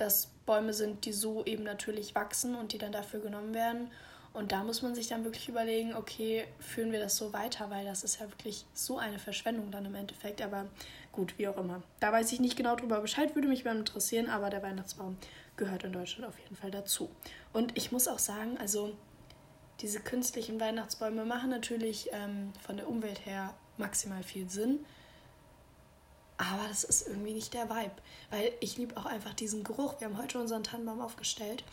dass 0.00 0.28
Bäume 0.46 0.72
sind, 0.72 1.04
die 1.04 1.12
so 1.12 1.44
eben 1.44 1.62
natürlich 1.62 2.14
wachsen 2.14 2.54
und 2.54 2.72
die 2.72 2.78
dann 2.78 2.92
dafür 2.92 3.20
genommen 3.20 3.54
werden. 3.54 3.90
Und 4.32 4.52
da 4.52 4.62
muss 4.62 4.82
man 4.82 4.94
sich 4.94 5.08
dann 5.08 5.24
wirklich 5.24 5.48
überlegen, 5.48 5.94
okay, 5.94 6.46
führen 6.60 6.92
wir 6.92 7.00
das 7.00 7.16
so 7.16 7.32
weiter, 7.32 7.68
weil 7.70 7.84
das 7.84 8.04
ist 8.04 8.20
ja 8.20 8.30
wirklich 8.30 8.64
so 8.72 8.98
eine 8.98 9.18
Verschwendung 9.18 9.72
dann 9.72 9.84
im 9.86 9.94
Endeffekt. 9.96 10.40
Aber 10.40 10.66
gut, 11.10 11.36
wie 11.36 11.48
auch 11.48 11.56
immer. 11.56 11.82
Da 11.98 12.12
weiß 12.12 12.32
ich 12.32 12.38
nicht 12.38 12.56
genau 12.56 12.76
drüber 12.76 13.00
Bescheid, 13.00 13.34
würde 13.34 13.48
mich 13.48 13.64
mal 13.64 13.76
interessieren, 13.76 14.28
aber 14.28 14.50
der 14.50 14.62
Weihnachtsbaum 14.62 15.16
gehört 15.56 15.82
in 15.82 15.92
Deutschland 15.92 16.28
auf 16.28 16.38
jeden 16.38 16.54
Fall 16.54 16.70
dazu. 16.70 17.10
Und 17.52 17.76
ich 17.76 17.90
muss 17.90 18.06
auch 18.06 18.20
sagen, 18.20 18.56
also 18.58 18.92
diese 19.80 20.00
künstlichen 20.00 20.60
Weihnachtsbäume 20.60 21.24
machen 21.24 21.50
natürlich 21.50 22.10
ähm, 22.12 22.52
von 22.64 22.76
der 22.76 22.88
Umwelt 22.88 23.26
her 23.26 23.54
maximal 23.78 24.22
viel 24.22 24.48
Sinn. 24.48 24.84
Aber 26.40 26.66
das 26.68 26.84
ist 26.84 27.06
irgendwie 27.06 27.34
nicht 27.34 27.52
der 27.52 27.68
Vibe. 27.68 27.92
Weil 28.30 28.52
ich 28.60 28.78
liebe 28.78 28.96
auch 28.96 29.04
einfach 29.04 29.34
diesen 29.34 29.62
Geruch. 29.62 30.00
Wir 30.00 30.08
haben 30.08 30.16
heute 30.16 30.40
unseren 30.40 30.62
Tannenbaum 30.62 31.02
aufgestellt. 31.02 31.64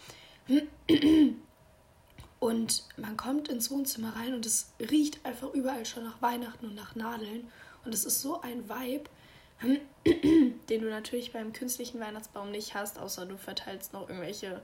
Und 2.40 2.84
man 2.98 3.16
kommt 3.16 3.48
ins 3.48 3.72
Wohnzimmer 3.72 4.16
rein 4.18 4.34
und 4.34 4.46
es 4.46 4.74
riecht 4.80 5.26
einfach 5.26 5.54
überall 5.54 5.86
schon 5.86 6.04
nach 6.04 6.22
Weihnachten 6.22 6.66
und 6.66 6.76
nach 6.76 6.96
Nadeln. 6.96 7.50
Und 7.86 7.94
es 7.94 8.04
ist 8.04 8.22
so 8.22 8.42
ein 8.42 8.70
Vibe, 8.70 9.10
den 9.64 10.82
du 10.82 10.90
natürlich 10.90 11.32
beim 11.32 11.54
künstlichen 11.54 12.02
Weihnachtsbaum 12.02 12.52
nicht 12.52 12.76
hast, 12.76 13.00
außer 13.00 13.26
du 13.26 13.38
verteilst 13.38 13.94
noch 13.94 14.10
irgendwelche 14.10 14.62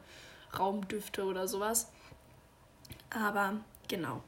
Raumdüfte 0.58 1.24
oder 1.24 1.48
sowas. 1.48 1.88
Aber 3.10 3.62
genau. 3.88 4.22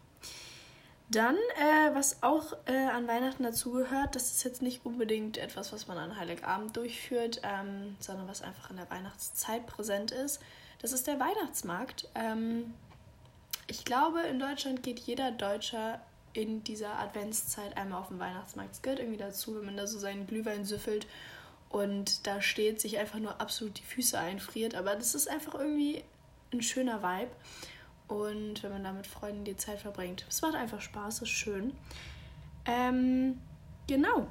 Dann, 1.10 1.36
äh, 1.36 1.94
was 1.94 2.24
auch 2.24 2.54
äh, 2.66 2.88
an 2.88 3.08
Weihnachten 3.08 3.44
dazugehört, 3.44 4.16
das 4.16 4.32
ist 4.32 4.44
jetzt 4.44 4.62
nicht 4.62 4.86
unbedingt 4.86 5.38
etwas, 5.38 5.72
was 5.72 5.88
man 5.88 5.98
an 5.98 6.18
Heiligabend 6.18 6.76
durchführt, 6.76 7.42
ähm, 7.44 7.96
sondern 8.00 8.28
was 8.28 8.42
einfach 8.42 8.72
in 8.72 8.78
der 8.78 8.90
Weihnachtszeit 8.90 9.68
präsent 9.68 10.12
ist. 10.12 10.42
Das 10.82 10.92
ist 10.92 11.06
der 11.06 11.20
Weihnachtsmarkt. 11.20 12.10
Ähm, 12.16 12.74
ich 13.68 13.86
glaube, 13.86 14.22
in 14.22 14.40
Deutschland 14.40 14.82
geht 14.82 15.00
jeder 15.00 15.32
Deutscher 15.32 16.02
in 16.34 16.64
dieser 16.64 17.00
Adventszeit 17.00 17.78
einmal 17.78 18.02
auf 18.02 18.10
den 18.10 18.20
Weihnachtsmarkt. 18.20 18.74
Es 18.74 18.82
gehört 18.82 19.00
irgendwie 19.00 19.18
dazu, 19.18 19.56
wenn 19.56 19.66
man 19.66 19.78
da 19.78 19.88
so 19.88 20.00
seinen 20.00 20.28
Glühwein 20.28 20.66
süffelt 20.66 21.08
und 21.70 22.26
da 22.28 22.42
steht, 22.42 22.82
sich 22.82 22.98
einfach 22.98 23.20
nur 23.20 23.40
absolut 23.40 23.78
die 23.80 23.84
Füße 23.84 24.18
einfriert. 24.18 24.76
Aber 24.76 24.96
das 24.96 25.16
ist 25.16 25.30
einfach 25.30 25.56
irgendwie 25.56 26.04
ein 26.52 26.62
schöner 26.62 27.02
Vibe. 27.04 27.32
Und 28.08 28.62
wenn 28.62 28.72
man 28.72 28.84
da 28.84 28.92
mit 28.92 29.08
Freunden 29.08 29.46
die 29.46 29.58
Zeit 29.58 29.80
verbringt, 29.80 30.26
es 30.30 30.42
macht 30.42 30.56
einfach 30.56 30.82
Spaß, 30.82 31.22
ist 31.22 31.30
schön. 31.30 31.74
Ähm, 32.66 33.40
genau. 33.88 34.28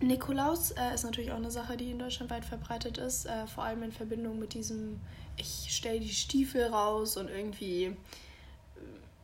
Nikolaus 0.00 0.70
äh, 0.72 0.94
ist 0.94 1.04
natürlich 1.04 1.30
auch 1.30 1.36
eine 1.36 1.50
Sache, 1.50 1.76
die 1.76 1.90
in 1.90 1.98
Deutschland 1.98 2.30
weit 2.30 2.44
verbreitet 2.44 2.96
ist, 2.96 3.26
äh, 3.26 3.46
vor 3.46 3.64
allem 3.64 3.82
in 3.82 3.92
Verbindung 3.92 4.38
mit 4.38 4.54
diesem, 4.54 4.98
ich 5.36 5.66
stelle 5.68 6.00
die 6.00 6.08
Stiefel 6.08 6.68
raus 6.68 7.18
und 7.18 7.28
irgendwie 7.28 7.84
äh, 7.84 7.94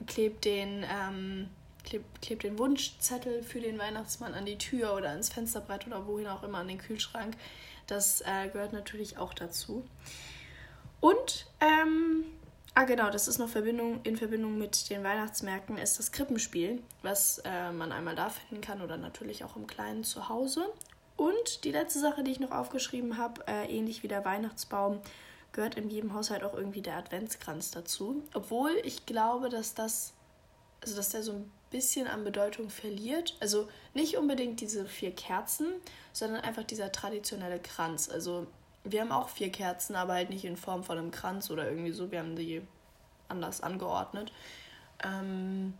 klebt 0.07 0.45
den, 0.45 0.85
ähm, 0.85 1.49
klebt, 1.83 2.21
klebt 2.21 2.43
den 2.43 2.59
Wunschzettel 2.59 3.43
für 3.43 3.61
den 3.61 3.79
Weihnachtsmann 3.79 4.35
an 4.35 4.45
die 4.45 4.59
Tür 4.59 4.95
oder 4.95 5.15
ins 5.15 5.31
Fensterbrett 5.31 5.87
oder 5.87 6.07
wohin 6.07 6.27
auch 6.27 6.43
immer 6.43 6.59
an 6.59 6.69
den 6.69 6.79
Kühlschrank. 6.79 7.37
Das 7.87 8.21
äh, 8.21 8.49
gehört 8.53 8.75
natürlich 8.75 9.17
auch 9.17 9.33
dazu. 9.33 9.83
Und 11.01 11.47
ähm, 11.61 12.25
Ah, 12.79 12.85
genau, 12.85 13.09
das 13.09 13.27
ist 13.27 13.39
noch 13.39 13.49
Verbindung, 13.49 14.01
in 14.03 14.19
Verbindung 14.19 14.59
mit 14.59 14.91
den 14.91 15.03
Weihnachtsmärkten, 15.03 15.79
ist 15.79 15.99
das 15.99 16.13
Krippenspiel, 16.13 16.83
was 17.01 17.39
äh, 17.47 17.73
man 17.73 17.91
einmal 17.91 18.15
da 18.15 18.29
finden 18.29 18.61
kann 18.61 18.83
oder 18.83 18.99
natürlich 18.99 19.45
auch 19.45 19.57
im 19.57 19.67
kleinen 19.67 20.05
Zuhause. 20.05 20.67
Und 21.17 21.65
die 21.65 21.73
letzte 21.73 22.01
Sache, 22.01 22.23
die 22.23 22.33
ich 22.33 22.39
noch 22.39 22.51
aufgeschrieben 22.51 23.17
habe, 23.17 23.43
äh, 23.47 23.75
ähnlich 23.75 24.03
wie 24.03 24.09
der 24.09 24.27
Weihnachtsbaum, 24.27 25.01
gehört 25.53 25.77
in 25.77 25.89
jedem 25.89 26.13
Haushalt 26.13 26.45
auch 26.45 26.53
irgendwie 26.53 26.83
der 26.83 26.99
Adventskranz 26.99 27.71
dazu. 27.71 28.23
Obwohl 28.35 28.73
ich 28.85 29.07
glaube, 29.07 29.49
dass 29.49 29.73
das, 29.73 30.13
also 30.83 30.97
dass 30.97 31.09
der 31.09 31.23
so 31.23 31.33
ein 31.33 31.51
bisschen 31.71 32.07
an 32.07 32.25
Bedeutung 32.25 32.69
verliert. 32.69 33.39
Also 33.41 33.71
nicht 33.95 34.19
unbedingt 34.19 34.61
diese 34.61 34.85
vier 34.85 35.13
Kerzen, 35.13 35.69
sondern 36.13 36.43
einfach 36.43 36.65
dieser 36.65 36.93
traditionelle 36.93 37.59
Kranz. 37.59 38.11
Also 38.11 38.47
wir 38.89 39.01
haben 39.01 39.13
auch 39.13 39.29
vier 39.29 39.51
Kerzen, 39.51 39.97
aber 39.97 40.15
halt 40.15 40.31
nicht 40.31 40.45
in 40.45 40.57
Form 40.57 40.85
von 40.85 40.99
einem 40.99 41.11
Kranz 41.11 41.51
oder 41.51 41.69
irgendwie 41.69 41.93
so. 41.93 42.11
Wir 42.11 42.21
haben 42.21 42.37
die 42.37 42.63
anders 43.29 43.61
angeordnet. 43.61 44.33
Ähm, 45.05 45.75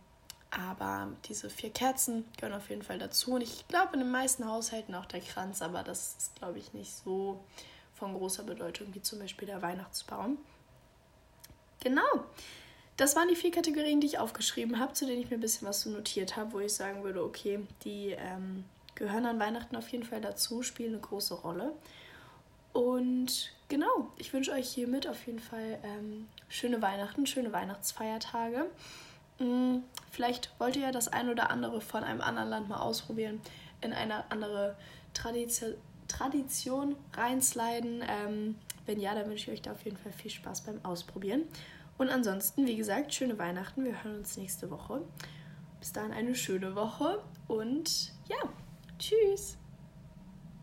aber 0.51 1.09
diese 1.25 1.49
vier 1.49 1.71
Kerzen 1.71 2.25
gehören 2.37 2.57
auf 2.57 2.69
jeden 2.69 2.81
Fall 2.81 2.99
dazu. 2.99 3.33
Und 3.33 3.41
ich 3.41 3.67
glaube, 3.67 3.93
in 3.93 3.99
den 3.99 4.11
meisten 4.11 4.45
Haushalten 4.45 4.95
auch 4.95 5.05
der 5.05 5.21
Kranz, 5.21 5.61
aber 5.61 5.83
das 5.83 6.15
ist, 6.17 6.35
glaube 6.35 6.59
ich, 6.59 6.73
nicht 6.73 6.93
so 6.93 7.43
von 7.93 8.13
großer 8.13 8.43
Bedeutung 8.43 8.93
wie 8.93 9.01
zum 9.01 9.19
Beispiel 9.19 9.47
der 9.47 9.61
Weihnachtsbaum. 9.61 10.37
Genau. 11.81 12.23
Das 12.95 13.15
waren 13.15 13.27
die 13.27 13.35
vier 13.35 13.51
Kategorien, 13.51 14.01
die 14.01 14.07
ich 14.07 14.19
aufgeschrieben 14.19 14.79
habe, 14.79 14.93
zu 14.93 15.05
denen 15.05 15.21
ich 15.21 15.29
mir 15.29 15.37
ein 15.37 15.41
bisschen 15.41 15.67
was 15.67 15.81
so 15.81 15.89
notiert 15.89 16.35
habe, 16.35 16.53
wo 16.53 16.59
ich 16.59 16.73
sagen 16.73 17.03
würde, 17.03 17.23
okay, 17.23 17.59
die 17.83 18.15
ähm, 18.17 18.65
gehören 18.95 19.27
an 19.27 19.39
Weihnachten 19.39 19.75
auf 19.75 19.89
jeden 19.89 20.03
Fall 20.03 20.21
dazu, 20.21 20.63
spielen 20.63 20.93
eine 20.93 21.01
große 21.01 21.35
Rolle. 21.35 21.73
Und 22.77 23.53
genau, 23.69 24.11
ich 24.17 24.31
wünsche 24.33 24.51
euch 24.51 24.69
hiermit 24.69 25.07
auf 25.07 25.25
jeden 25.25 25.39
Fall 25.39 25.79
ähm, 25.81 26.27
schöne 26.47 26.79
Weihnachten, 26.79 27.25
schöne 27.25 27.51
Weihnachtsfeiertage. 27.51 28.67
Hm, 29.39 29.81
vielleicht 30.11 30.51
wollt 30.59 30.75
ihr 30.75 30.83
ja 30.83 30.91
das 30.91 31.07
ein 31.07 31.27
oder 31.27 31.49
andere 31.49 31.81
von 31.81 32.03
einem 32.03 32.21
anderen 32.21 32.49
Land 32.49 32.69
mal 32.69 32.77
ausprobieren, 32.77 33.41
in 33.81 33.93
eine 33.93 34.29
andere 34.29 34.75
Tradition, 35.15 35.73
Tradition 36.07 36.95
reinsliden. 37.13 38.03
Ähm, 38.07 38.53
wenn 38.85 38.99
ja, 38.99 39.15
dann 39.15 39.27
wünsche 39.27 39.49
ich 39.49 39.57
euch 39.57 39.61
da 39.63 39.71
auf 39.71 39.83
jeden 39.83 39.97
Fall 39.97 40.11
viel 40.11 40.29
Spaß 40.29 40.61
beim 40.61 40.85
Ausprobieren. 40.85 41.45
Und 41.97 42.09
ansonsten, 42.09 42.67
wie 42.67 42.77
gesagt, 42.77 43.11
schöne 43.11 43.39
Weihnachten. 43.39 43.85
Wir 43.85 44.03
hören 44.03 44.17
uns 44.19 44.37
nächste 44.37 44.69
Woche. 44.69 45.01
Bis 45.79 45.93
dahin 45.93 46.11
eine 46.11 46.35
schöne 46.35 46.75
Woche 46.75 47.23
und 47.47 48.11
ja, 48.29 48.37
tschüss. 48.99 49.57